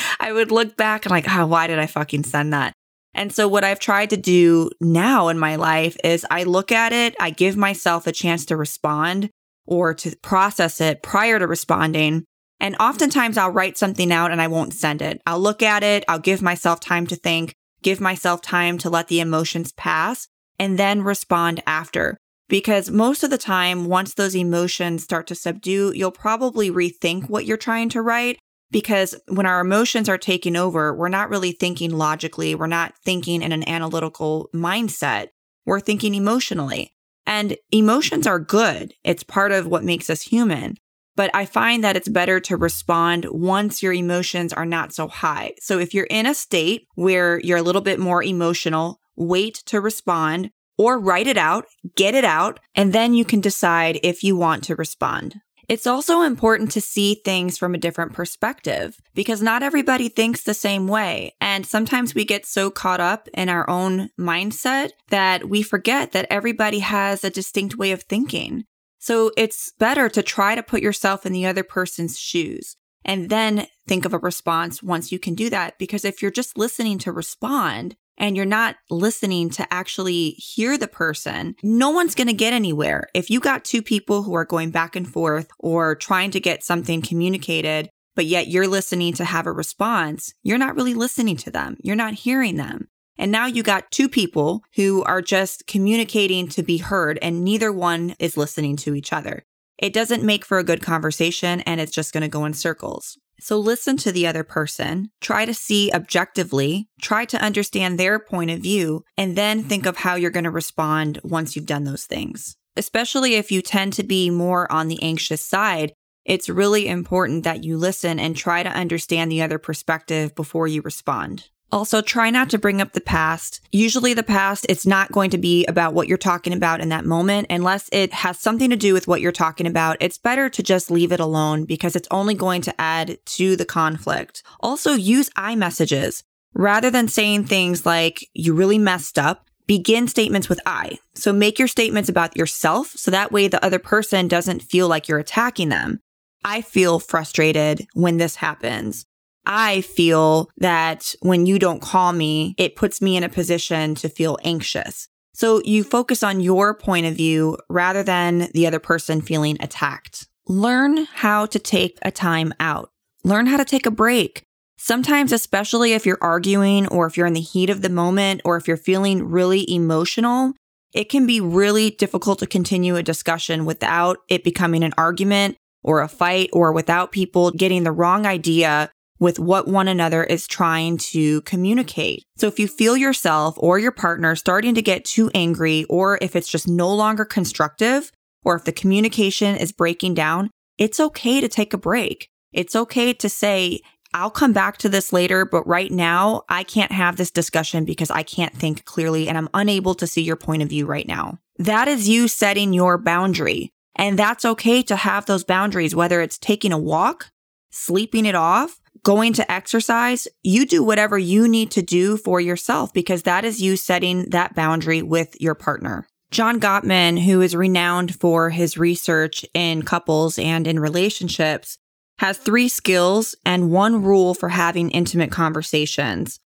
I 0.20 0.32
would 0.32 0.52
look 0.52 0.78
back 0.78 1.06
and 1.06 1.12
like, 1.12 1.26
oh, 1.30 1.46
why 1.46 1.68
did 1.68 1.80
I 1.80 1.88
fucking 1.88 2.24
send 2.24 2.54
that? 2.54 2.74
And 3.14 3.34
so 3.34 3.48
what 3.48 3.64
I've 3.64 3.80
tried 3.80 4.12
to 4.12 4.18
do 4.18 4.70
now 4.80 5.28
in 5.28 5.38
my 5.38 5.58
life 5.58 5.98
is 6.04 6.26
I 6.32 6.44
look 6.44 6.72
at 6.72 6.94
it, 6.94 7.16
I 7.20 7.30
give 7.30 7.58
myself 7.58 8.08
a 8.08 8.12
chance 8.12 8.46
to 8.46 8.58
respond 8.58 9.30
or 9.66 9.94
to 9.96 10.16
process 10.22 10.80
it 10.80 11.04
prior 11.04 11.38
to 11.38 11.48
responding. 11.48 12.24
And 12.60 12.76
oftentimes 12.80 13.38
I'll 13.38 13.52
write 13.52 13.78
something 13.78 14.12
out 14.14 14.32
and 14.32 14.42
I 14.42 14.48
won't 14.48 14.74
send 14.74 15.02
it. 15.02 15.22
I'll 15.26 15.40
look 15.40 15.62
at 15.62 15.84
it, 15.84 16.06
I'll 16.08 16.20
give 16.20 16.42
myself 16.42 16.80
time 16.80 17.06
to 17.08 17.16
think, 17.16 17.54
give 17.82 18.00
myself 18.00 18.42
time 18.42 18.78
to 18.80 18.90
let 18.90 19.08
the 19.08 19.20
emotions 19.20 19.74
pass 19.74 20.28
and 20.58 20.78
then 20.78 21.02
respond 21.02 21.62
after. 21.66 22.18
Because 22.52 22.92
most 22.92 23.24
of 23.24 23.30
the 23.30 23.38
time, 23.38 23.86
once 23.86 24.14
those 24.14 24.36
emotions 24.36 25.04
start 25.04 25.26
to 25.28 25.36
subdue, 25.36 25.94
you'll 25.96 26.12
probably 26.12 26.70
rethink 26.70 27.30
what 27.30 27.46
you're 27.46 27.56
trying 27.56 27.88
to 27.88 28.02
write. 28.02 28.40
Because 28.72 29.16
when 29.30 29.46
our 29.46 29.62
emotions 29.62 30.10
are 30.10 30.18
taking 30.18 30.58
over, 30.58 30.94
we're 30.94 31.08
not 31.08 31.30
really 31.30 31.54
thinking 31.54 31.92
logically. 31.92 32.54
We're 32.54 32.68
not 32.68 32.94
thinking 33.06 33.42
in 33.42 33.54
an 33.54 33.68
analytical 33.70 34.50
mindset. 34.54 35.30
We're 35.66 35.80
thinking 35.80 36.14
emotionally. 36.14 36.92
And 37.26 37.56
emotions 37.72 38.28
are 38.28 38.38
good. 38.38 38.96
It's 39.06 39.24
part 39.24 39.54
of 39.54 39.66
what 39.66 39.86
makes 39.86 40.10
us 40.10 40.24
human. 40.24 40.76
But 41.16 41.32
I 41.34 41.46
find 41.46 41.86
that 41.86 41.96
it's 41.96 42.10
better 42.10 42.42
to 42.42 42.58
respond 42.58 43.28
once 43.30 43.82
your 43.82 43.94
emotions 43.94 44.52
are 44.52 44.66
not 44.66 44.94
so 44.94 45.08
high. 45.08 45.54
So 45.62 45.80
if 45.80 45.94
you're 45.94 46.04
in 46.10 46.26
a 46.26 46.34
state 46.34 46.86
where 46.96 47.40
you're 47.40 47.60
a 47.60 47.64
little 47.64 47.82
bit 47.82 47.98
more 47.98 48.22
emotional, 48.22 49.00
wait 49.16 49.56
to 49.68 49.80
respond 49.80 50.52
or 50.82 51.00
write 51.00 51.28
it 51.28 51.38
out, 51.38 51.66
get 51.96 52.16
it 52.16 52.26
out, 52.26 52.60
and 52.74 52.92
then 52.92 53.14
you 53.14 53.24
can 53.24 53.40
decide 53.40 54.00
if 54.02 54.24
you 54.24 54.36
want 54.36 54.64
to 54.64 54.76
respond. 54.76 55.36
It's 55.70 55.86
also 55.86 56.22
important 56.24 56.72
to 56.72 56.82
see 56.82 57.22
things 57.24 57.58
from 57.58 57.76
a 57.76 57.78
different 57.78 58.14
perspective 58.14 58.98
because 59.14 59.44
not 59.44 59.64
everybody 59.64 60.10
thinks 60.10 60.42
the 60.42 60.56
same 60.56 60.88
way. 60.88 61.36
And 61.40 61.66
sometimes 61.66 62.16
we 62.16 62.26
get 62.26 62.46
so 62.46 62.72
caught 62.72 63.00
up 63.00 63.30
in 63.34 63.48
our 63.48 63.70
own 63.70 64.10
mindset 64.20 64.90
that 65.10 65.48
we 65.48 65.62
forget 65.62 66.12
that 66.12 66.28
everybody 66.30 66.80
has 66.80 67.24
a 67.24 67.30
distinct 67.30 67.78
way 67.78 67.92
of 67.92 68.04
thinking. 68.04 68.66
So 68.98 69.32
it's 69.38 69.72
better 69.80 70.10
to 70.10 70.24
try 70.24 70.56
to 70.56 70.64
put 70.64 70.82
yourself 70.82 71.26
in 71.26 71.32
the 71.32 71.46
other 71.46 71.64
person's 71.64 72.20
shoes 72.20 72.76
and 73.06 73.30
then 73.30 73.68
think 73.88 74.04
of 74.04 74.14
a 74.14 74.20
response 74.20 74.84
once 74.84 75.12
you 75.12 75.20
can 75.20 75.36
do 75.36 75.50
that. 75.52 75.78
Because 75.80 76.04
if 76.04 76.22
you're 76.22 76.32
just 76.32 76.58
listening 76.58 76.98
to 77.00 77.12
respond, 77.12 77.96
and 78.22 78.38
you're 78.38 78.46
not 78.46 78.76
listening 78.92 79.50
to 79.50 79.74
actually 79.74 80.30
hear 80.38 80.78
the 80.78 80.88
person, 80.88 81.56
no 81.64 81.90
one's 81.90 82.14
going 82.14 82.28
to 82.28 82.34
get 82.34 82.54
anywhere. 82.54 83.08
If 83.16 83.32
you 83.32 83.40
got 83.40 83.66
two 83.66 83.82
people 83.82 84.22
who 84.22 84.36
are 84.36 84.46
going 84.46 84.70
back 84.70 84.96
and 84.96 85.12
forth 85.12 85.50
or 85.58 85.96
trying 85.96 86.30
to 86.32 86.40
get 86.40 86.64
something 86.64 87.02
communicated, 87.02 87.90
but 88.16 88.28
yet 88.28 88.48
you're 88.48 88.68
listening 88.68 89.14
to 89.16 89.26
have 89.26 89.48
a 89.48 89.52
response, 89.52 90.34
you're 90.44 90.60
not 90.60 90.76
really 90.76 90.94
listening 90.94 91.36
to 91.38 91.50
them. 91.52 91.78
You're 91.82 91.96
not 91.96 92.14
hearing 92.14 92.58
them. 92.58 92.90
And 93.18 93.32
now 93.32 93.48
you 93.48 93.64
got 93.64 93.90
two 93.92 94.08
people 94.08 94.64
who 94.76 95.04
are 95.04 95.22
just 95.22 95.66
communicating 95.66 96.48
to 96.50 96.62
be 96.62 96.78
heard 96.78 97.18
and 97.24 97.44
neither 97.44 97.72
one 97.72 98.16
is 98.20 98.38
listening 98.38 98.78
to 98.78 98.94
each 98.94 99.12
other. 99.12 99.44
It 99.80 99.94
doesn't 99.94 100.24
make 100.24 100.46
for 100.46 100.60
a 100.60 100.64
good 100.64 100.84
conversation 100.84 101.62
and 101.62 101.82
it's 101.82 101.92
just 101.92 102.14
going 102.14 102.22
to 102.22 102.28
go 102.28 102.46
in 102.46 102.54
circles. 102.54 103.18
So 103.44 103.58
listen 103.58 103.98
to 103.98 104.12
the 104.12 104.28
other 104.28 104.44
person, 104.44 105.10
try 105.20 105.46
to 105.46 105.54
see 105.54 105.92
objectively, 105.92 106.88
try 107.02 107.26
to 107.26 107.42
understand 107.42 108.00
their 108.00 108.20
point 108.20 108.52
of 108.52 108.60
view, 108.60 109.04
and 109.18 109.36
then 109.36 109.64
think 109.64 109.88
of 109.88 109.98
how 109.98 110.14
you're 110.14 110.30
going 110.30 110.44
to 110.44 110.52
respond 110.52 111.20
once 111.24 111.56
you've 111.56 111.66
done 111.66 111.84
those 111.84 112.06
things. 112.06 112.56
Especially 112.78 113.34
if 113.34 113.52
you 113.52 113.64
tend 113.64 113.94
to 113.94 114.04
be 114.04 114.30
more 114.30 114.72
on 114.72 114.90
the 114.90 115.02
anxious 115.02 115.44
side, 115.44 115.92
it's 116.24 116.50
really 116.50 116.88
important 116.88 117.44
that 117.44 117.64
you 117.64 117.78
listen 117.78 118.20
and 118.20 118.36
try 118.36 118.62
to 118.62 118.70
understand 118.70 119.32
the 119.32 119.42
other 119.42 119.58
perspective 119.58 120.36
before 120.36 120.68
you 120.68 120.84
respond. 120.84 121.50
Also, 121.72 122.02
try 122.02 122.30
not 122.30 122.50
to 122.50 122.58
bring 122.58 122.82
up 122.82 122.92
the 122.92 123.02
past. 123.02 123.62
Usually, 123.72 124.14
the 124.14 124.24
past, 124.24 124.66
it's 124.68 124.86
not 124.86 125.12
going 125.12 125.30
to 125.30 125.38
be 125.38 125.66
about 125.66 125.94
what 125.94 126.08
you're 126.08 126.18
talking 126.18 126.52
about 126.52 126.82
in 126.82 126.90
that 126.90 127.06
moment 127.06 127.48
unless 127.50 127.88
it 127.92 128.12
has 128.14 128.38
something 128.40 128.70
to 128.70 128.76
do 128.76 128.94
with 128.94 129.08
what 129.08 129.22
you're 129.22 129.32
talking 129.32 129.66
about. 129.66 129.98
It's 130.02 130.18
better 130.18 130.50
to 130.50 130.64
just 130.64 130.92
leave 130.92 131.12
it 131.12 131.20
alone 131.20 131.66
because 131.66 131.96
it's 131.96 132.08
only 132.12 132.34
going 132.34 132.62
to 132.64 132.82
add 132.82 133.18
to 133.26 133.56
the 133.56 133.66
conflict. 133.66 134.44
Also, 134.60 134.94
use 134.94 135.30
I 135.36 135.56
messages 135.56 136.24
rather 136.54 136.92
than 136.92 137.08
saying 137.08 137.46
things 137.46 137.86
like, 137.86 138.28
you 138.34 138.54
really 138.54 138.78
messed 138.78 139.18
up. 139.18 139.46
Begin 139.68 140.10
statements 140.10 140.50
with 140.50 140.60
I. 140.66 140.98
So 141.16 141.32
make 141.32 141.58
your 141.58 141.70
statements 141.70 142.10
about 142.10 142.36
yourself 142.36 142.88
so 142.98 143.10
that 143.12 143.32
way 143.32 143.48
the 143.48 143.64
other 143.64 143.80
person 143.80 144.28
doesn't 144.28 144.64
feel 144.64 144.90
like 144.90 145.08
you're 145.08 145.20
attacking 145.20 145.70
them. 145.70 146.02
I 146.44 146.62
feel 146.62 147.00
frustrated 147.00 147.88
when 147.94 148.18
this 148.18 148.36
happens. 148.36 149.06
I 149.46 149.82
feel 149.82 150.50
that 150.58 151.16
when 151.22 151.46
you 151.46 151.60
don't 151.60 151.82
call 151.82 152.14
me, 152.14 152.56
it 152.58 152.76
puts 152.76 153.02
me 153.02 153.18
in 153.18 153.24
a 153.24 153.30
position 153.30 153.96
to 153.96 154.10
feel 154.10 154.38
anxious. 154.44 155.08
So 155.34 155.62
you 155.64 155.84
focus 155.84 156.24
on 156.24 156.42
your 156.42 156.74
point 156.74 157.06
of 157.06 157.16
view 157.16 157.58
rather 157.70 158.04
than 158.04 158.50
the 158.54 158.68
other 158.68 158.80
person 158.80 159.22
feeling 159.22 159.58
attacked. 159.60 160.28
Learn 160.48 161.06
how 161.06 161.46
to 161.48 161.60
take 161.60 161.98
a 162.02 162.12
time 162.12 162.54
out. 162.60 162.90
Learn 163.24 163.48
how 163.48 163.58
to 163.58 163.66
take 163.66 163.86
a 163.86 163.92
break. 163.92 164.44
Sometimes, 164.78 165.32
especially 165.32 165.94
if 165.94 166.06
you're 166.06 166.18
arguing 166.22 166.88
or 166.88 167.06
if 167.06 167.16
you're 167.16 167.28
in 167.28 167.34
the 167.34 167.40
heat 167.40 167.70
of 167.70 167.82
the 167.82 167.90
moment 167.90 168.42
or 168.44 168.58
if 168.58 168.68
you're 168.68 168.78
feeling 168.78 169.24
really 169.30 169.72
emotional, 169.72 170.54
it 170.94 171.06
can 171.06 171.26
be 171.26 171.40
really 171.40 171.92
difficult 171.92 172.40
to 172.40 172.48
continue 172.48 172.96
a 172.96 173.04
discussion 173.04 173.66
without 173.66 174.18
it 174.28 174.44
becoming 174.44 174.84
an 174.84 174.94
argument 174.98 175.56
or 175.84 176.02
a 176.02 176.08
fight 176.08 176.50
or 176.52 176.72
without 176.74 177.12
people 177.12 177.52
getting 177.52 177.84
the 177.84 177.92
wrong 177.92 178.26
idea 178.26 178.90
with 179.22 179.38
what 179.38 179.68
one 179.68 179.88
another 179.88 180.24
is 180.24 180.48
trying 180.48 180.98
to 180.98 181.42
communicate. 181.42 182.26
So 182.38 182.48
if 182.48 182.58
you 182.58 182.68
feel 182.68 182.98
yourself 182.98 183.54
or 183.58 183.78
your 183.78 183.92
partner 183.92 184.36
starting 184.36 184.74
to 184.74 184.82
get 184.82 185.06
too 185.06 185.30
angry, 185.36 185.86
or 185.86 186.18
if 186.22 186.36
it's 186.36 186.50
just 186.50 186.68
no 186.68 186.94
longer 186.94 187.24
constructive, 187.24 188.12
or 188.44 188.56
if 188.56 188.66
the 188.66 188.72
communication 188.72 189.56
is 189.56 189.72
breaking 189.72 190.16
down, 190.16 190.50
it's 190.80 191.00
okay 191.00 191.40
to 191.40 191.48
take 191.48 191.72
a 191.72 191.78
break. 191.78 192.30
It's 192.52 192.76
okay 192.76 193.14
to 193.14 193.30
say, 193.30 193.82
I'll 194.12 194.32
come 194.32 194.54
back 194.54 194.78
to 194.78 194.90
this 194.90 195.14
later, 195.14 195.46
but 195.46 195.68
right 195.68 195.92
now 195.92 196.42
I 196.50 196.64
can't 196.64 196.92
have 196.92 197.16
this 197.16 197.30
discussion 197.30 197.86
because 197.86 198.10
I 198.10 198.24
can't 198.24 198.56
think 198.56 198.86
clearly 198.86 199.30
and 199.30 199.38
I'm 199.38 199.50
unable 199.54 199.94
to 199.96 200.08
see 200.08 200.24
your 200.24 200.36
point 200.36 200.64
of 200.64 200.70
view 200.70 200.88
right 200.88 201.08
now. 201.08 201.38
That 201.60 201.88
is 201.88 202.10
you 202.10 202.28
setting 202.28 202.74
your 202.74 202.98
boundary. 202.98 203.70
And 203.96 204.18
that's 204.18 204.46
okay 204.46 204.82
to 204.84 204.96
have 204.96 205.28
those 205.28 205.44
boundaries, 205.44 205.96
whether 205.96 206.22
it's 206.22 206.40
taking 206.40 206.74
a 206.74 206.78
walk, 206.80 207.30
sleeping 207.70 208.26
it 208.26 208.36
off, 208.36 208.81
going 209.04 209.34
to 209.34 209.52
exercise, 209.52 210.28
you 210.44 210.66
do 210.66 210.84
whatever 210.84 211.18
you 211.18 211.48
need 211.48 211.72
to 211.72 211.82
do 211.82 212.18
for 212.18 212.40
yourself 212.40 212.94
because 212.94 213.24
that 213.24 213.44
is 213.46 213.62
you 213.62 213.76
setting 213.76 214.30
that 214.30 214.56
boundary 214.56 215.02
with 215.02 215.40
your 215.42 215.56
partner. 215.56 216.08
John 216.32 216.60
Gottman, 216.60 217.22
who 217.24 217.42
is 217.42 217.56
renowned 217.56 218.16
for 218.16 218.52
his 218.52 218.78
research 218.78 219.46
in 219.54 219.84
couples 219.84 220.40
and 220.40 220.66
in 220.66 220.80
relationships, 220.80 221.78
has 222.20 222.38
three 222.38 222.70
skills 222.70 223.36
and 223.46 223.72
one 223.72 224.04
rule 224.04 224.34
for 224.34 224.50
having 224.50 224.92
intimate 224.92 225.32
conversations. 225.32 226.40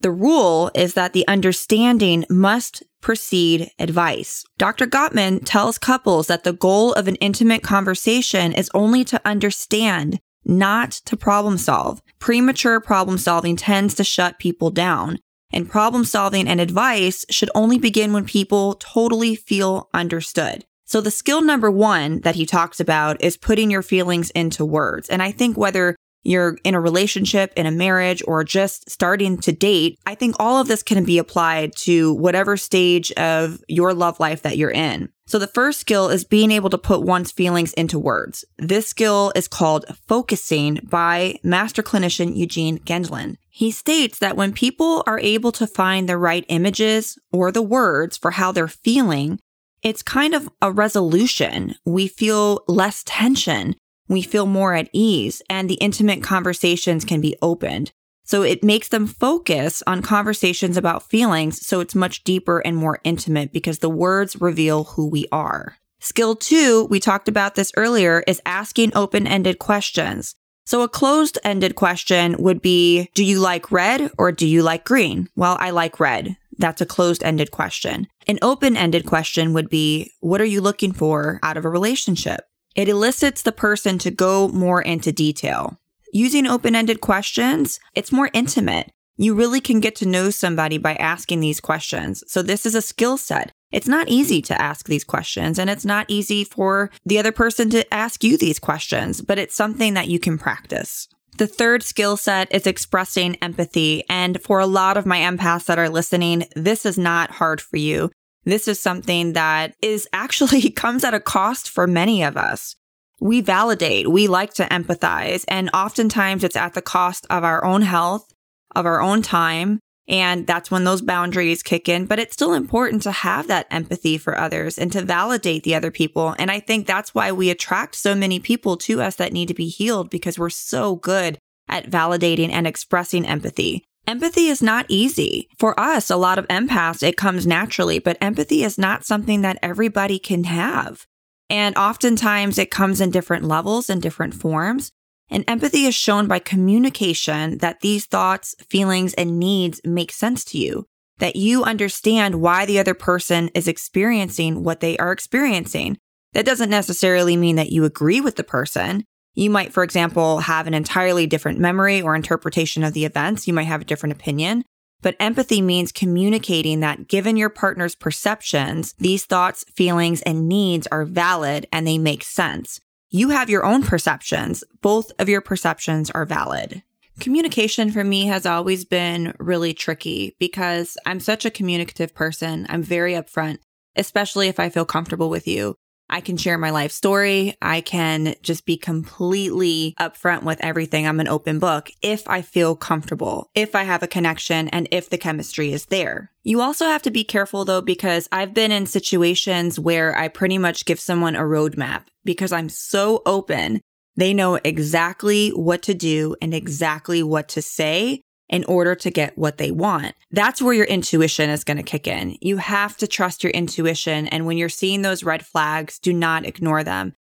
The 0.00 0.10
rule 0.10 0.70
is 0.74 0.94
that 0.94 1.12
the 1.12 1.26
understanding 1.28 2.24
must 2.30 2.82
precede 3.00 3.70
advice. 3.78 4.44
Dr. 4.56 4.86
Gottman 4.86 5.42
tells 5.44 5.76
couples 5.76 6.28
that 6.28 6.44
the 6.44 6.52
goal 6.52 6.92
of 6.94 7.08
an 7.08 7.16
intimate 7.16 7.62
conversation 7.62 8.52
is 8.52 8.70
only 8.74 9.04
to 9.04 9.20
understand 9.24 10.18
not 10.48 10.90
to 10.90 11.16
problem 11.16 11.58
solve. 11.58 12.02
Premature 12.18 12.80
problem 12.80 13.18
solving 13.18 13.54
tends 13.54 13.94
to 13.94 14.04
shut 14.04 14.38
people 14.38 14.70
down. 14.70 15.18
And 15.52 15.70
problem 15.70 16.04
solving 16.04 16.48
and 16.48 16.60
advice 16.60 17.24
should 17.30 17.50
only 17.54 17.78
begin 17.78 18.12
when 18.12 18.24
people 18.24 18.74
totally 18.74 19.34
feel 19.34 19.88
understood. 19.94 20.64
So 20.84 21.00
the 21.00 21.10
skill 21.10 21.42
number 21.42 21.70
one 21.70 22.20
that 22.22 22.34
he 22.34 22.46
talks 22.46 22.80
about 22.80 23.22
is 23.22 23.36
putting 23.36 23.70
your 23.70 23.82
feelings 23.82 24.30
into 24.30 24.64
words. 24.64 25.08
And 25.08 25.22
I 25.22 25.32
think 25.32 25.56
whether 25.56 25.96
you're 26.28 26.58
in 26.62 26.74
a 26.74 26.80
relationship, 26.80 27.52
in 27.56 27.66
a 27.66 27.70
marriage, 27.70 28.22
or 28.26 28.44
just 28.44 28.88
starting 28.90 29.38
to 29.38 29.52
date, 29.52 29.98
I 30.06 30.14
think 30.14 30.36
all 30.38 30.60
of 30.60 30.68
this 30.68 30.82
can 30.82 31.04
be 31.04 31.18
applied 31.18 31.74
to 31.78 32.14
whatever 32.14 32.56
stage 32.56 33.10
of 33.12 33.62
your 33.68 33.94
love 33.94 34.20
life 34.20 34.42
that 34.42 34.56
you're 34.56 34.70
in. 34.70 35.08
So 35.26 35.38
the 35.38 35.46
first 35.46 35.80
skill 35.80 36.08
is 36.08 36.24
being 36.24 36.50
able 36.50 36.70
to 36.70 36.78
put 36.78 37.02
one's 37.02 37.32
feelings 37.32 37.74
into 37.74 37.98
words. 37.98 38.44
This 38.58 38.88
skill 38.88 39.30
is 39.36 39.46
called 39.46 39.84
focusing 40.06 40.80
by 40.84 41.38
master 41.42 41.82
clinician 41.82 42.34
Eugene 42.36 42.78
Gendlin. 42.78 43.36
He 43.50 43.70
states 43.70 44.18
that 44.20 44.36
when 44.36 44.52
people 44.52 45.02
are 45.06 45.18
able 45.18 45.52
to 45.52 45.66
find 45.66 46.08
the 46.08 46.16
right 46.16 46.46
images 46.48 47.18
or 47.32 47.52
the 47.52 47.60
words 47.60 48.16
for 48.16 48.30
how 48.30 48.52
they're 48.52 48.68
feeling, 48.68 49.38
it's 49.82 50.02
kind 50.02 50.34
of 50.34 50.48
a 50.62 50.72
resolution. 50.72 51.74
We 51.84 52.08
feel 52.08 52.64
less 52.66 53.02
tension. 53.04 53.74
We 54.08 54.22
feel 54.22 54.46
more 54.46 54.74
at 54.74 54.88
ease 54.92 55.42
and 55.48 55.68
the 55.68 55.74
intimate 55.74 56.22
conversations 56.22 57.04
can 57.04 57.20
be 57.20 57.36
opened. 57.42 57.92
So 58.24 58.42
it 58.42 58.64
makes 58.64 58.88
them 58.88 59.06
focus 59.06 59.82
on 59.86 60.02
conversations 60.02 60.76
about 60.76 61.08
feelings. 61.08 61.66
So 61.66 61.80
it's 61.80 61.94
much 61.94 62.24
deeper 62.24 62.58
and 62.58 62.76
more 62.76 63.00
intimate 63.04 63.52
because 63.52 63.78
the 63.78 63.88
words 63.88 64.40
reveal 64.40 64.84
who 64.84 65.08
we 65.08 65.26
are. 65.32 65.76
Skill 66.00 66.36
two, 66.36 66.86
we 66.90 67.00
talked 67.00 67.28
about 67.28 67.54
this 67.54 67.72
earlier, 67.76 68.22
is 68.26 68.42
asking 68.44 68.92
open 68.94 69.26
ended 69.26 69.58
questions. 69.58 70.34
So 70.66 70.82
a 70.82 70.88
closed 70.88 71.38
ended 71.42 71.74
question 71.74 72.36
would 72.38 72.60
be, 72.60 73.08
do 73.14 73.24
you 73.24 73.40
like 73.40 73.72
red 73.72 74.10
or 74.18 74.30
do 74.30 74.46
you 74.46 74.62
like 74.62 74.84
green? 74.84 75.28
Well, 75.34 75.56
I 75.58 75.70
like 75.70 75.98
red. 75.98 76.36
That's 76.58 76.82
a 76.82 76.86
closed 76.86 77.24
ended 77.24 77.50
question. 77.50 78.06
An 78.26 78.38
open 78.42 78.76
ended 78.76 79.06
question 79.06 79.54
would 79.54 79.70
be, 79.70 80.12
what 80.20 80.42
are 80.42 80.44
you 80.44 80.60
looking 80.60 80.92
for 80.92 81.40
out 81.42 81.56
of 81.56 81.64
a 81.64 81.70
relationship? 81.70 82.42
It 82.78 82.88
elicits 82.88 83.42
the 83.42 83.50
person 83.50 83.98
to 83.98 84.10
go 84.12 84.46
more 84.46 84.80
into 84.80 85.10
detail. 85.10 85.80
Using 86.12 86.46
open 86.46 86.76
ended 86.76 87.00
questions, 87.00 87.80
it's 87.96 88.12
more 88.12 88.30
intimate. 88.32 88.92
You 89.16 89.34
really 89.34 89.60
can 89.60 89.80
get 89.80 89.96
to 89.96 90.06
know 90.06 90.30
somebody 90.30 90.78
by 90.78 90.94
asking 90.94 91.40
these 91.40 91.58
questions. 91.58 92.22
So, 92.28 92.40
this 92.40 92.64
is 92.64 92.76
a 92.76 92.80
skill 92.80 93.16
set. 93.16 93.50
It's 93.72 93.88
not 93.88 94.08
easy 94.08 94.40
to 94.42 94.62
ask 94.62 94.86
these 94.86 95.02
questions, 95.02 95.58
and 95.58 95.68
it's 95.68 95.84
not 95.84 96.06
easy 96.08 96.44
for 96.44 96.92
the 97.04 97.18
other 97.18 97.32
person 97.32 97.68
to 97.70 97.92
ask 97.92 98.22
you 98.22 98.38
these 98.38 98.60
questions, 98.60 99.22
but 99.22 99.40
it's 99.40 99.56
something 99.56 99.94
that 99.94 100.06
you 100.06 100.20
can 100.20 100.38
practice. 100.38 101.08
The 101.38 101.46
third 101.48 101.84
skill 101.84 102.16
set 102.16 102.52
is 102.52 102.66
expressing 102.66 103.36
empathy. 103.36 104.02
And 104.10 104.42
for 104.42 104.58
a 104.58 104.66
lot 104.66 104.96
of 104.96 105.06
my 105.06 105.18
empaths 105.18 105.66
that 105.66 105.78
are 105.78 105.88
listening, 105.88 106.44
this 106.56 106.84
is 106.84 106.98
not 106.98 107.30
hard 107.30 107.60
for 107.60 107.76
you. 107.76 108.10
This 108.48 108.66
is 108.66 108.80
something 108.80 109.34
that 109.34 109.74
is 109.82 110.08
actually 110.12 110.70
comes 110.70 111.04
at 111.04 111.12
a 111.12 111.20
cost 111.20 111.68
for 111.68 111.86
many 111.86 112.22
of 112.22 112.36
us. 112.36 112.76
We 113.20 113.40
validate, 113.42 114.10
we 114.10 114.26
like 114.26 114.54
to 114.54 114.64
empathize, 114.64 115.44
and 115.48 115.68
oftentimes 115.74 116.44
it's 116.44 116.56
at 116.56 116.74
the 116.74 116.80
cost 116.80 117.26
of 117.28 117.44
our 117.44 117.62
own 117.64 117.82
health, 117.82 118.32
of 118.74 118.86
our 118.86 119.02
own 119.02 119.22
time, 119.22 119.80
and 120.06 120.46
that's 120.46 120.70
when 120.70 120.84
those 120.84 121.02
boundaries 121.02 121.62
kick 121.62 121.88
in. 121.88 122.06
But 122.06 122.20
it's 122.20 122.32
still 122.32 122.54
important 122.54 123.02
to 123.02 123.10
have 123.10 123.48
that 123.48 123.66
empathy 123.70 124.16
for 124.16 124.38
others 124.38 124.78
and 124.78 124.90
to 124.92 125.02
validate 125.02 125.64
the 125.64 125.74
other 125.74 125.90
people. 125.90 126.34
And 126.38 126.50
I 126.50 126.60
think 126.60 126.86
that's 126.86 127.14
why 127.14 127.32
we 127.32 127.50
attract 127.50 127.96
so 127.96 128.14
many 128.14 128.40
people 128.40 128.78
to 128.78 129.02
us 129.02 129.16
that 129.16 129.32
need 129.32 129.48
to 129.48 129.54
be 129.54 129.68
healed 129.68 130.08
because 130.08 130.38
we're 130.38 130.48
so 130.48 130.96
good 130.96 131.38
at 131.68 131.90
validating 131.90 132.50
and 132.50 132.66
expressing 132.66 133.26
empathy. 133.26 133.84
Empathy 134.08 134.46
is 134.46 134.62
not 134.62 134.86
easy. 134.88 135.50
For 135.58 135.78
us, 135.78 136.08
a 136.08 136.16
lot 136.16 136.38
of 136.38 136.48
empaths, 136.48 137.02
it 137.02 137.18
comes 137.18 137.46
naturally, 137.46 137.98
but 137.98 138.16
empathy 138.22 138.64
is 138.64 138.78
not 138.78 139.04
something 139.04 139.42
that 139.42 139.58
everybody 139.62 140.18
can 140.18 140.44
have. 140.44 141.06
And 141.50 141.76
oftentimes 141.76 142.56
it 142.56 142.70
comes 142.70 143.02
in 143.02 143.10
different 143.10 143.44
levels 143.44 143.90
and 143.90 144.00
different 144.00 144.32
forms. 144.32 144.92
And 145.28 145.44
empathy 145.46 145.84
is 145.84 145.94
shown 145.94 146.26
by 146.26 146.38
communication 146.38 147.58
that 147.58 147.80
these 147.80 148.06
thoughts, 148.06 148.54
feelings, 148.70 149.12
and 149.12 149.38
needs 149.38 149.78
make 149.84 150.10
sense 150.10 150.42
to 150.46 150.58
you, 150.58 150.86
that 151.18 151.36
you 151.36 151.64
understand 151.64 152.40
why 152.40 152.64
the 152.64 152.78
other 152.78 152.94
person 152.94 153.50
is 153.54 153.68
experiencing 153.68 154.64
what 154.64 154.80
they 154.80 154.96
are 154.96 155.12
experiencing. 155.12 155.98
That 156.32 156.46
doesn't 156.46 156.70
necessarily 156.70 157.36
mean 157.36 157.56
that 157.56 157.72
you 157.72 157.84
agree 157.84 158.22
with 158.22 158.36
the 158.36 158.44
person. 158.44 159.04
You 159.34 159.50
might, 159.50 159.72
for 159.72 159.82
example, 159.82 160.40
have 160.40 160.66
an 160.66 160.74
entirely 160.74 161.26
different 161.26 161.58
memory 161.58 162.02
or 162.02 162.14
interpretation 162.14 162.82
of 162.82 162.92
the 162.92 163.04
events. 163.04 163.46
You 163.46 163.54
might 163.54 163.64
have 163.64 163.82
a 163.82 163.84
different 163.84 164.14
opinion. 164.14 164.64
But 165.00 165.16
empathy 165.20 165.62
means 165.62 165.92
communicating 165.92 166.80
that 166.80 167.06
given 167.06 167.36
your 167.36 167.50
partner's 167.50 167.94
perceptions, 167.94 168.94
these 168.98 169.24
thoughts, 169.26 169.64
feelings, 169.74 170.22
and 170.22 170.48
needs 170.48 170.88
are 170.88 171.04
valid 171.04 171.68
and 171.72 171.86
they 171.86 171.98
make 171.98 172.24
sense. 172.24 172.80
You 173.10 173.28
have 173.30 173.48
your 173.48 173.64
own 173.64 173.84
perceptions. 173.84 174.64
Both 174.82 175.12
of 175.18 175.28
your 175.28 175.40
perceptions 175.40 176.10
are 176.10 176.24
valid. 176.24 176.82
Communication 177.20 177.90
for 177.90 178.04
me 178.04 178.26
has 178.26 178.44
always 178.44 178.84
been 178.84 179.34
really 179.38 179.72
tricky 179.72 180.36
because 180.38 180.96
I'm 181.06 181.20
such 181.20 181.44
a 181.44 181.50
communicative 181.50 182.14
person. 182.14 182.66
I'm 182.68 182.82
very 182.82 183.14
upfront, 183.14 183.58
especially 183.96 184.48
if 184.48 184.60
I 184.60 184.68
feel 184.68 184.84
comfortable 184.84 185.30
with 185.30 185.48
you. 185.48 185.76
I 186.10 186.20
can 186.20 186.36
share 186.36 186.58
my 186.58 186.70
life 186.70 186.92
story. 186.92 187.56
I 187.60 187.80
can 187.80 188.34
just 188.42 188.64
be 188.66 188.76
completely 188.76 189.94
upfront 190.00 190.42
with 190.42 190.58
everything. 190.62 191.06
I'm 191.06 191.20
an 191.20 191.28
open 191.28 191.58
book 191.58 191.90
if 192.02 192.28
I 192.28 192.42
feel 192.42 192.76
comfortable, 192.76 193.50
if 193.54 193.74
I 193.74 193.82
have 193.82 194.02
a 194.02 194.08
connection, 194.08 194.68
and 194.68 194.88
if 194.90 195.10
the 195.10 195.18
chemistry 195.18 195.72
is 195.72 195.86
there. 195.86 196.30
You 196.42 196.60
also 196.60 196.86
have 196.86 197.02
to 197.02 197.10
be 197.10 197.24
careful 197.24 197.64
though, 197.64 197.82
because 197.82 198.28
I've 198.32 198.54
been 198.54 198.72
in 198.72 198.86
situations 198.86 199.78
where 199.78 200.16
I 200.16 200.28
pretty 200.28 200.58
much 200.58 200.86
give 200.86 201.00
someone 201.00 201.36
a 201.36 201.42
roadmap 201.42 202.04
because 202.24 202.52
I'm 202.52 202.68
so 202.68 203.22
open. 203.26 203.80
They 204.16 204.34
know 204.34 204.56
exactly 204.56 205.50
what 205.50 205.82
to 205.82 205.94
do 205.94 206.34
and 206.40 206.54
exactly 206.54 207.22
what 207.22 207.48
to 207.50 207.62
say 207.62 208.22
in 208.48 208.64
order 208.64 208.94
to 208.94 209.10
get 209.10 209.36
what 209.36 209.58
they 209.58 209.70
want. 209.70 210.14
That's 210.30 210.62
where 210.62 210.74
your 210.74 210.86
intuition 210.86 211.50
is 211.50 211.64
going 211.64 211.76
to 211.76 211.82
kick 211.82 212.06
in. 212.06 212.36
You 212.40 212.56
have 212.58 212.96
to 212.98 213.06
trust 213.06 213.44
your 213.44 213.50
intuition. 213.50 214.26
And 214.28 214.46
when 214.46 214.56
you're 214.56 214.68
seeing 214.68 215.02
those 215.02 215.24
red 215.24 215.44
flags, 215.44 215.98
do 215.98 216.12
not 216.12 216.46
ignore 216.46 216.82
them. 216.82 217.14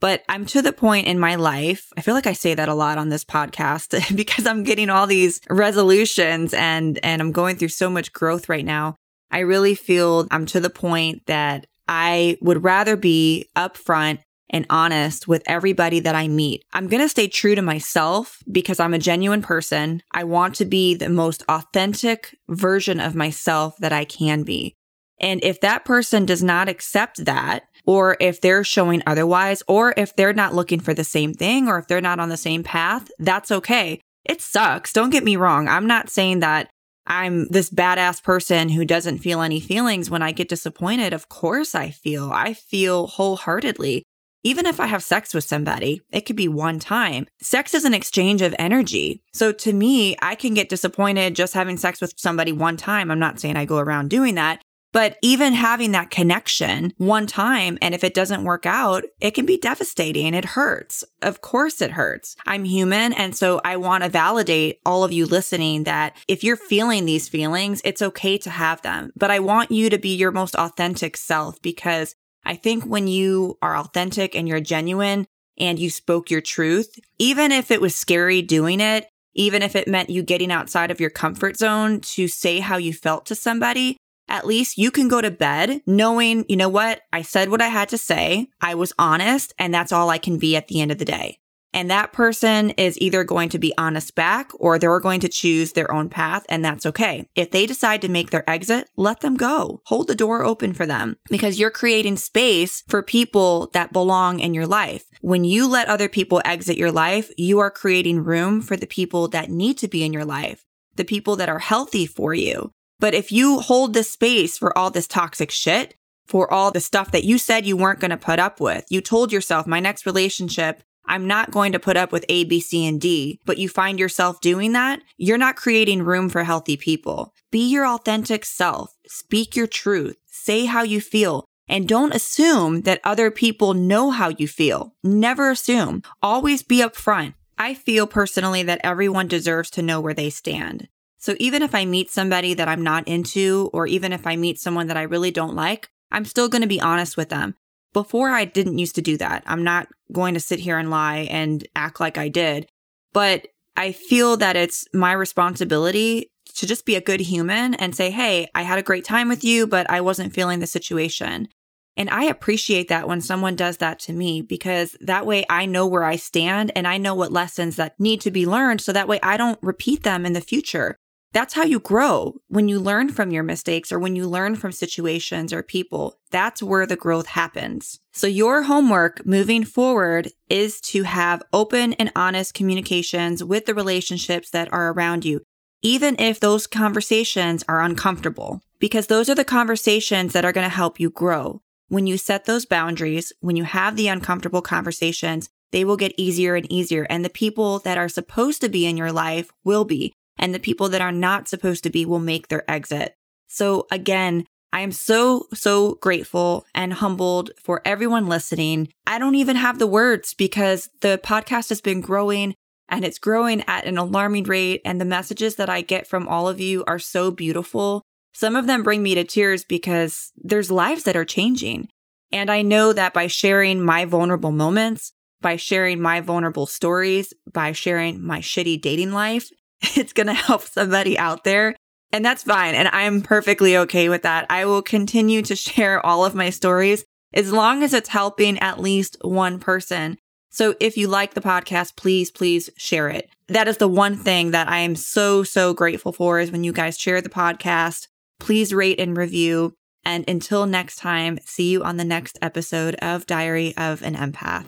But 0.00 0.22
I'm 0.30 0.46
to 0.46 0.62
the 0.62 0.72
point 0.72 1.06
in 1.06 1.18
my 1.18 1.34
life, 1.34 1.92
I 1.96 2.00
feel 2.00 2.14
like 2.14 2.26
I 2.26 2.32
say 2.32 2.54
that 2.54 2.70
a 2.70 2.74
lot 2.74 2.96
on 2.96 3.10
this 3.10 3.24
podcast 3.24 4.16
because 4.16 4.46
I'm 4.46 4.64
getting 4.64 4.88
all 4.88 5.06
these 5.06 5.40
resolutions 5.50 6.54
and, 6.54 6.98
and 7.02 7.20
I'm 7.20 7.32
going 7.32 7.56
through 7.56 7.68
so 7.68 7.90
much 7.90 8.12
growth 8.12 8.48
right 8.48 8.64
now. 8.64 8.96
I 9.30 9.40
really 9.40 9.74
feel 9.74 10.26
I'm 10.30 10.46
to 10.46 10.60
the 10.60 10.70
point 10.70 11.26
that 11.26 11.66
I 11.86 12.38
would 12.40 12.64
rather 12.64 12.96
be 12.96 13.48
upfront 13.56 14.20
and 14.50 14.66
honest 14.68 15.26
with 15.26 15.42
everybody 15.46 16.00
that 16.00 16.14
I 16.14 16.28
meet. 16.28 16.64
I'm 16.72 16.88
going 16.88 17.02
to 17.02 17.08
stay 17.08 17.28
true 17.28 17.54
to 17.54 17.62
myself 17.62 18.42
because 18.50 18.80
I'm 18.80 18.94
a 18.94 18.98
genuine 18.98 19.42
person. 19.42 20.02
I 20.12 20.24
want 20.24 20.56
to 20.56 20.64
be 20.64 20.94
the 20.94 21.08
most 21.08 21.42
authentic 21.48 22.36
version 22.48 23.00
of 23.00 23.14
myself 23.14 23.76
that 23.78 23.92
I 23.92 24.04
can 24.04 24.42
be. 24.42 24.74
And 25.20 25.42
if 25.44 25.60
that 25.60 25.84
person 25.84 26.24
does 26.26 26.42
not 26.42 26.68
accept 26.68 27.24
that, 27.26 27.64
or 27.86 28.16
if 28.20 28.40
they're 28.40 28.64
showing 28.64 29.02
otherwise, 29.06 29.62
or 29.68 29.94
if 29.96 30.16
they're 30.16 30.32
not 30.32 30.54
looking 30.54 30.80
for 30.80 30.94
the 30.94 31.04
same 31.04 31.34
thing, 31.34 31.68
or 31.68 31.78
if 31.78 31.86
they're 31.86 32.00
not 32.00 32.20
on 32.20 32.28
the 32.28 32.36
same 32.36 32.62
path, 32.62 33.10
that's 33.18 33.50
okay. 33.50 34.00
It 34.24 34.40
sucks. 34.40 34.92
Don't 34.92 35.10
get 35.10 35.24
me 35.24 35.36
wrong. 35.36 35.68
I'm 35.68 35.86
not 35.86 36.10
saying 36.10 36.40
that 36.40 36.70
I'm 37.06 37.48
this 37.48 37.70
badass 37.70 38.22
person 38.22 38.68
who 38.68 38.84
doesn't 38.84 39.18
feel 39.18 39.40
any 39.40 39.60
feelings 39.60 40.10
when 40.10 40.22
I 40.22 40.32
get 40.32 40.48
disappointed. 40.48 41.12
Of 41.12 41.28
course 41.28 41.74
I 41.74 41.90
feel. 41.90 42.30
I 42.32 42.54
feel 42.54 43.06
wholeheartedly. 43.06 44.04
Even 44.42 44.66
if 44.66 44.80
I 44.80 44.86
have 44.86 45.02
sex 45.02 45.34
with 45.34 45.44
somebody, 45.44 46.00
it 46.10 46.22
could 46.22 46.36
be 46.36 46.48
one 46.48 46.78
time. 46.78 47.26
Sex 47.42 47.74
is 47.74 47.84
an 47.84 47.94
exchange 47.94 48.40
of 48.40 48.54
energy. 48.58 49.22
So 49.32 49.52
to 49.52 49.72
me, 49.72 50.16
I 50.22 50.34
can 50.34 50.54
get 50.54 50.70
disappointed 50.70 51.36
just 51.36 51.54
having 51.54 51.76
sex 51.76 52.00
with 52.00 52.14
somebody 52.16 52.52
one 52.52 52.76
time. 52.76 53.10
I'm 53.10 53.18
not 53.18 53.38
saying 53.38 53.56
I 53.56 53.66
go 53.66 53.78
around 53.78 54.08
doing 54.08 54.36
that, 54.36 54.62
but 54.92 55.18
even 55.22 55.52
having 55.52 55.92
that 55.92 56.10
connection 56.10 56.92
one 56.96 57.26
time, 57.26 57.78
and 57.80 57.94
if 57.94 58.02
it 58.02 58.14
doesn't 58.14 58.44
work 58.44 58.66
out, 58.66 59.04
it 59.20 59.32
can 59.32 59.46
be 59.46 59.56
devastating. 59.56 60.34
It 60.34 60.44
hurts. 60.44 61.04
Of 61.22 61.40
course 61.40 61.80
it 61.80 61.92
hurts. 61.92 62.34
I'm 62.46 62.64
human. 62.64 63.12
And 63.12 63.36
so 63.36 63.60
I 63.64 63.76
want 63.76 64.02
to 64.02 64.10
validate 64.10 64.80
all 64.84 65.04
of 65.04 65.12
you 65.12 65.26
listening 65.26 65.84
that 65.84 66.16
if 66.26 66.42
you're 66.42 66.56
feeling 66.56 67.04
these 67.04 67.28
feelings, 67.28 67.80
it's 67.84 68.02
okay 68.02 68.36
to 68.38 68.50
have 68.50 68.82
them. 68.82 69.12
But 69.16 69.30
I 69.30 69.38
want 69.38 69.70
you 69.70 69.90
to 69.90 69.98
be 69.98 70.16
your 70.16 70.32
most 70.32 70.56
authentic 70.56 71.16
self 71.16 71.60
because 71.62 72.16
I 72.50 72.56
think 72.56 72.84
when 72.84 73.06
you 73.06 73.58
are 73.62 73.76
authentic 73.76 74.34
and 74.34 74.48
you're 74.48 74.58
genuine 74.58 75.28
and 75.56 75.78
you 75.78 75.88
spoke 75.88 76.32
your 76.32 76.40
truth, 76.40 76.98
even 77.16 77.52
if 77.52 77.70
it 77.70 77.80
was 77.80 77.94
scary 77.94 78.42
doing 78.42 78.80
it, 78.80 79.06
even 79.34 79.62
if 79.62 79.76
it 79.76 79.86
meant 79.86 80.10
you 80.10 80.24
getting 80.24 80.50
outside 80.50 80.90
of 80.90 80.98
your 80.98 81.10
comfort 81.10 81.56
zone 81.56 82.00
to 82.00 82.26
say 82.26 82.58
how 82.58 82.76
you 82.76 82.92
felt 82.92 83.24
to 83.26 83.36
somebody, 83.36 83.96
at 84.26 84.48
least 84.48 84.78
you 84.78 84.90
can 84.90 85.06
go 85.06 85.20
to 85.20 85.30
bed 85.30 85.80
knowing, 85.86 86.44
you 86.48 86.56
know 86.56 86.68
what? 86.68 87.02
I 87.12 87.22
said 87.22 87.50
what 87.50 87.62
I 87.62 87.68
had 87.68 87.88
to 87.90 87.98
say. 87.98 88.48
I 88.60 88.74
was 88.74 88.92
honest 88.98 89.54
and 89.56 89.72
that's 89.72 89.92
all 89.92 90.10
I 90.10 90.18
can 90.18 90.36
be 90.36 90.56
at 90.56 90.66
the 90.66 90.80
end 90.80 90.90
of 90.90 90.98
the 90.98 91.04
day. 91.04 91.38
And 91.72 91.90
that 91.90 92.12
person 92.12 92.70
is 92.70 93.00
either 93.00 93.22
going 93.22 93.48
to 93.50 93.58
be 93.58 93.72
honest 93.78 94.14
back 94.14 94.50
or 94.54 94.78
they're 94.78 94.98
going 95.00 95.20
to 95.20 95.28
choose 95.28 95.72
their 95.72 95.92
own 95.92 96.08
path, 96.08 96.44
and 96.48 96.64
that's 96.64 96.84
okay. 96.86 97.28
If 97.34 97.50
they 97.50 97.66
decide 97.66 98.02
to 98.02 98.08
make 98.08 98.30
their 98.30 98.48
exit, 98.48 98.88
let 98.96 99.20
them 99.20 99.36
go. 99.36 99.80
Hold 99.86 100.08
the 100.08 100.14
door 100.14 100.44
open 100.44 100.72
for 100.72 100.86
them 100.86 101.16
because 101.30 101.60
you're 101.60 101.70
creating 101.70 102.16
space 102.16 102.82
for 102.88 103.02
people 103.02 103.70
that 103.72 103.92
belong 103.92 104.40
in 104.40 104.52
your 104.52 104.66
life. 104.66 105.04
When 105.20 105.44
you 105.44 105.68
let 105.68 105.88
other 105.88 106.08
people 106.08 106.42
exit 106.44 106.76
your 106.76 106.92
life, 106.92 107.30
you 107.36 107.60
are 107.60 107.70
creating 107.70 108.24
room 108.24 108.60
for 108.60 108.76
the 108.76 108.86
people 108.86 109.28
that 109.28 109.50
need 109.50 109.78
to 109.78 109.88
be 109.88 110.04
in 110.04 110.12
your 110.12 110.24
life, 110.24 110.64
the 110.96 111.04
people 111.04 111.36
that 111.36 111.48
are 111.48 111.60
healthy 111.60 112.06
for 112.06 112.34
you. 112.34 112.72
But 112.98 113.14
if 113.14 113.30
you 113.30 113.60
hold 113.60 113.94
this 113.94 114.10
space 114.10 114.58
for 114.58 114.76
all 114.76 114.90
this 114.90 115.06
toxic 115.06 115.50
shit, 115.50 115.94
for 116.26 116.52
all 116.52 116.70
the 116.70 116.80
stuff 116.80 117.10
that 117.10 117.24
you 117.24 117.38
said 117.38 117.66
you 117.66 117.76
weren't 117.76 117.98
going 117.98 118.12
to 118.12 118.16
put 118.16 118.38
up 118.38 118.60
with, 118.60 118.84
you 118.88 119.00
told 119.00 119.32
yourself, 119.32 119.66
my 119.66 119.80
next 119.80 120.06
relationship 120.06 120.82
I'm 121.10 121.26
not 121.26 121.50
going 121.50 121.72
to 121.72 121.80
put 121.80 121.96
up 121.96 122.12
with 122.12 122.24
A, 122.28 122.44
B, 122.44 122.60
C, 122.60 122.86
and 122.86 123.00
D, 123.00 123.40
but 123.44 123.58
you 123.58 123.68
find 123.68 123.98
yourself 123.98 124.40
doing 124.40 124.72
that, 124.74 125.02
you're 125.16 125.38
not 125.38 125.56
creating 125.56 126.04
room 126.04 126.28
for 126.28 126.44
healthy 126.44 126.76
people. 126.76 127.34
Be 127.50 127.68
your 127.68 127.84
authentic 127.84 128.44
self. 128.44 128.94
Speak 129.08 129.56
your 129.56 129.66
truth. 129.66 130.16
Say 130.26 130.66
how 130.66 130.84
you 130.84 131.00
feel. 131.00 131.44
And 131.68 131.88
don't 131.88 132.14
assume 132.14 132.82
that 132.82 133.00
other 133.02 133.32
people 133.32 133.74
know 133.74 134.10
how 134.10 134.28
you 134.28 134.46
feel. 134.46 134.94
Never 135.02 135.50
assume. 135.50 136.04
Always 136.22 136.62
be 136.62 136.78
upfront. 136.78 137.34
I 137.58 137.74
feel 137.74 138.06
personally 138.06 138.62
that 138.62 138.80
everyone 138.84 139.26
deserves 139.26 139.68
to 139.70 139.82
know 139.82 140.00
where 140.00 140.14
they 140.14 140.30
stand. 140.30 140.86
So 141.18 141.34
even 141.40 141.60
if 141.62 141.74
I 141.74 141.86
meet 141.86 142.12
somebody 142.12 142.54
that 142.54 142.68
I'm 142.68 142.84
not 142.84 143.08
into, 143.08 143.68
or 143.72 143.88
even 143.88 144.12
if 144.12 144.28
I 144.28 144.36
meet 144.36 144.60
someone 144.60 144.86
that 144.86 144.96
I 144.96 145.02
really 145.02 145.32
don't 145.32 145.56
like, 145.56 145.90
I'm 146.12 146.24
still 146.24 146.48
going 146.48 146.62
to 146.62 146.68
be 146.68 146.80
honest 146.80 147.16
with 147.16 147.30
them. 147.30 147.56
Before 147.92 148.30
I 148.30 148.44
didn't 148.44 148.78
used 148.78 148.94
to 148.94 149.02
do 149.02 149.16
that. 149.16 149.42
I'm 149.44 149.64
not 149.64 149.88
going 150.12 150.34
to 150.34 150.40
sit 150.40 150.60
here 150.60 150.78
and 150.78 150.90
lie 150.90 151.28
and 151.30 151.66
act 151.74 152.00
like 152.00 152.18
I 152.18 152.28
did, 152.28 152.68
but 153.12 153.46
I 153.76 153.92
feel 153.92 154.36
that 154.38 154.56
it's 154.56 154.84
my 154.92 155.12
responsibility 155.12 156.30
to 156.56 156.66
just 156.66 156.84
be 156.84 156.96
a 156.96 157.00
good 157.00 157.20
human 157.20 157.74
and 157.74 157.94
say, 157.94 158.10
Hey, 158.10 158.48
I 158.54 158.62
had 158.62 158.78
a 158.78 158.82
great 158.82 159.04
time 159.04 159.28
with 159.28 159.44
you, 159.44 159.66
but 159.66 159.88
I 159.88 160.00
wasn't 160.00 160.34
feeling 160.34 160.60
the 160.60 160.66
situation. 160.66 161.48
And 161.96 162.08
I 162.10 162.24
appreciate 162.24 162.88
that 162.88 163.08
when 163.08 163.20
someone 163.20 163.56
does 163.56 163.78
that 163.78 163.98
to 164.00 164.12
me 164.12 164.42
because 164.42 164.96
that 165.00 165.26
way 165.26 165.44
I 165.50 165.66
know 165.66 165.86
where 165.86 166.04
I 166.04 166.16
stand 166.16 166.72
and 166.74 166.86
I 166.86 166.98
know 166.98 167.14
what 167.14 167.32
lessons 167.32 167.76
that 167.76 167.98
need 167.98 168.20
to 168.22 168.30
be 168.30 168.46
learned. 168.46 168.80
So 168.80 168.92
that 168.92 169.08
way 169.08 169.20
I 169.22 169.36
don't 169.36 169.58
repeat 169.62 170.02
them 170.02 170.24
in 170.24 170.32
the 170.32 170.40
future. 170.40 170.96
That's 171.32 171.54
how 171.54 171.62
you 171.62 171.78
grow 171.78 172.40
when 172.48 172.68
you 172.68 172.80
learn 172.80 173.10
from 173.10 173.30
your 173.30 173.44
mistakes 173.44 173.92
or 173.92 174.00
when 174.00 174.16
you 174.16 174.26
learn 174.26 174.56
from 174.56 174.72
situations 174.72 175.52
or 175.52 175.62
people. 175.62 176.18
That's 176.30 176.60
where 176.60 176.86
the 176.86 176.96
growth 176.96 177.26
happens. 177.26 178.00
So 178.12 178.26
your 178.26 178.64
homework 178.64 179.24
moving 179.24 179.64
forward 179.64 180.32
is 180.48 180.80
to 180.82 181.04
have 181.04 181.42
open 181.52 181.92
and 181.94 182.10
honest 182.16 182.54
communications 182.54 183.44
with 183.44 183.66
the 183.66 183.74
relationships 183.74 184.50
that 184.50 184.72
are 184.72 184.92
around 184.92 185.24
you, 185.24 185.42
even 185.82 186.16
if 186.18 186.40
those 186.40 186.66
conversations 186.66 187.64
are 187.68 187.80
uncomfortable, 187.80 188.60
because 188.80 189.06
those 189.06 189.28
are 189.30 189.36
the 189.36 189.44
conversations 189.44 190.32
that 190.32 190.44
are 190.44 190.52
going 190.52 190.68
to 190.68 190.74
help 190.74 190.98
you 190.98 191.10
grow. 191.10 191.62
When 191.86 192.08
you 192.08 192.18
set 192.18 192.44
those 192.44 192.66
boundaries, 192.66 193.32
when 193.40 193.54
you 193.54 193.64
have 193.64 193.94
the 193.94 194.08
uncomfortable 194.08 194.62
conversations, 194.62 195.48
they 195.70 195.84
will 195.84 195.96
get 195.96 196.12
easier 196.16 196.56
and 196.56 196.70
easier. 196.70 197.06
And 197.08 197.24
the 197.24 197.30
people 197.30 197.78
that 197.80 197.98
are 197.98 198.08
supposed 198.08 198.60
to 198.62 198.68
be 198.68 198.86
in 198.86 198.96
your 198.96 199.12
life 199.12 199.50
will 199.62 199.84
be 199.84 200.12
and 200.40 200.52
the 200.52 200.58
people 200.58 200.88
that 200.88 201.02
are 201.02 201.12
not 201.12 201.46
supposed 201.46 201.84
to 201.84 201.90
be 201.90 202.04
will 202.04 202.18
make 202.18 202.48
their 202.48 202.68
exit. 202.68 203.14
So 203.46 203.86
again, 203.92 204.46
I 204.72 204.80
am 204.80 204.90
so, 204.90 205.46
so 205.52 205.94
grateful 205.96 206.64
and 206.74 206.92
humbled 206.92 207.50
for 207.62 207.82
everyone 207.84 208.28
listening. 208.28 208.88
I 209.06 209.18
don't 209.18 209.34
even 209.34 209.56
have 209.56 209.78
the 209.78 209.86
words 209.86 210.34
because 210.34 210.88
the 211.00 211.20
podcast 211.22 211.68
has 211.68 211.80
been 211.80 212.00
growing 212.00 212.54
and 212.88 213.04
it's 213.04 213.18
growing 213.18 213.62
at 213.66 213.84
an 213.84 213.98
alarming 213.98 214.44
rate. 214.44 214.80
And 214.84 215.00
the 215.00 215.04
messages 215.04 215.56
that 215.56 215.68
I 215.68 215.80
get 215.80 216.06
from 216.06 216.26
all 216.26 216.48
of 216.48 216.60
you 216.60 216.84
are 216.86 216.98
so 216.98 217.30
beautiful. 217.30 218.02
Some 218.32 218.56
of 218.56 218.66
them 218.66 218.82
bring 218.82 219.02
me 219.02 219.14
to 219.16 219.24
tears 219.24 219.64
because 219.64 220.32
there's 220.36 220.70
lives 220.70 221.02
that 221.04 221.16
are 221.16 221.24
changing. 221.24 221.88
And 222.32 222.48
I 222.48 222.62
know 222.62 222.92
that 222.92 223.12
by 223.12 223.26
sharing 223.26 223.84
my 223.84 224.04
vulnerable 224.04 224.52
moments, 224.52 225.12
by 225.40 225.56
sharing 225.56 226.00
my 226.00 226.20
vulnerable 226.20 226.66
stories, 226.66 227.34
by 227.52 227.72
sharing 227.72 228.24
my 228.24 228.38
shitty 228.38 228.80
dating 228.80 229.12
life, 229.12 229.50
it's 229.96 230.12
going 230.12 230.26
to 230.26 230.34
help 230.34 230.62
somebody 230.62 231.18
out 231.18 231.44
there. 231.44 231.74
And 232.12 232.24
that's 232.24 232.42
fine. 232.42 232.74
And 232.74 232.88
I'm 232.88 233.22
perfectly 233.22 233.76
okay 233.76 234.08
with 234.08 234.22
that. 234.22 234.46
I 234.50 234.64
will 234.64 234.82
continue 234.82 235.42
to 235.42 235.56
share 235.56 236.04
all 236.04 236.24
of 236.24 236.34
my 236.34 236.50
stories 236.50 237.04
as 237.32 237.52
long 237.52 237.82
as 237.82 237.94
it's 237.94 238.08
helping 238.08 238.58
at 238.58 238.80
least 238.80 239.16
one 239.20 239.58
person. 239.58 240.18
So 240.50 240.74
if 240.80 240.96
you 240.96 241.06
like 241.06 241.34
the 241.34 241.40
podcast, 241.40 241.94
please, 241.94 242.30
please 242.30 242.70
share 242.76 243.08
it. 243.08 243.30
That 243.46 243.68
is 243.68 243.76
the 243.76 243.88
one 243.88 244.16
thing 244.16 244.50
that 244.50 244.68
I 244.68 244.78
am 244.78 244.96
so, 244.96 245.44
so 245.44 245.72
grateful 245.72 246.12
for 246.12 246.40
is 246.40 246.50
when 246.50 246.64
you 246.64 246.72
guys 246.72 246.98
share 246.98 247.20
the 247.20 247.28
podcast. 247.28 248.08
Please 248.40 248.74
rate 248.74 248.98
and 248.98 249.16
review. 249.16 249.74
And 250.04 250.28
until 250.28 250.66
next 250.66 250.96
time, 250.96 251.38
see 251.44 251.70
you 251.70 251.84
on 251.84 251.98
the 251.98 252.04
next 252.04 252.38
episode 252.42 252.96
of 252.96 253.26
Diary 253.26 253.76
of 253.76 254.02
an 254.02 254.16
Empath. 254.16 254.64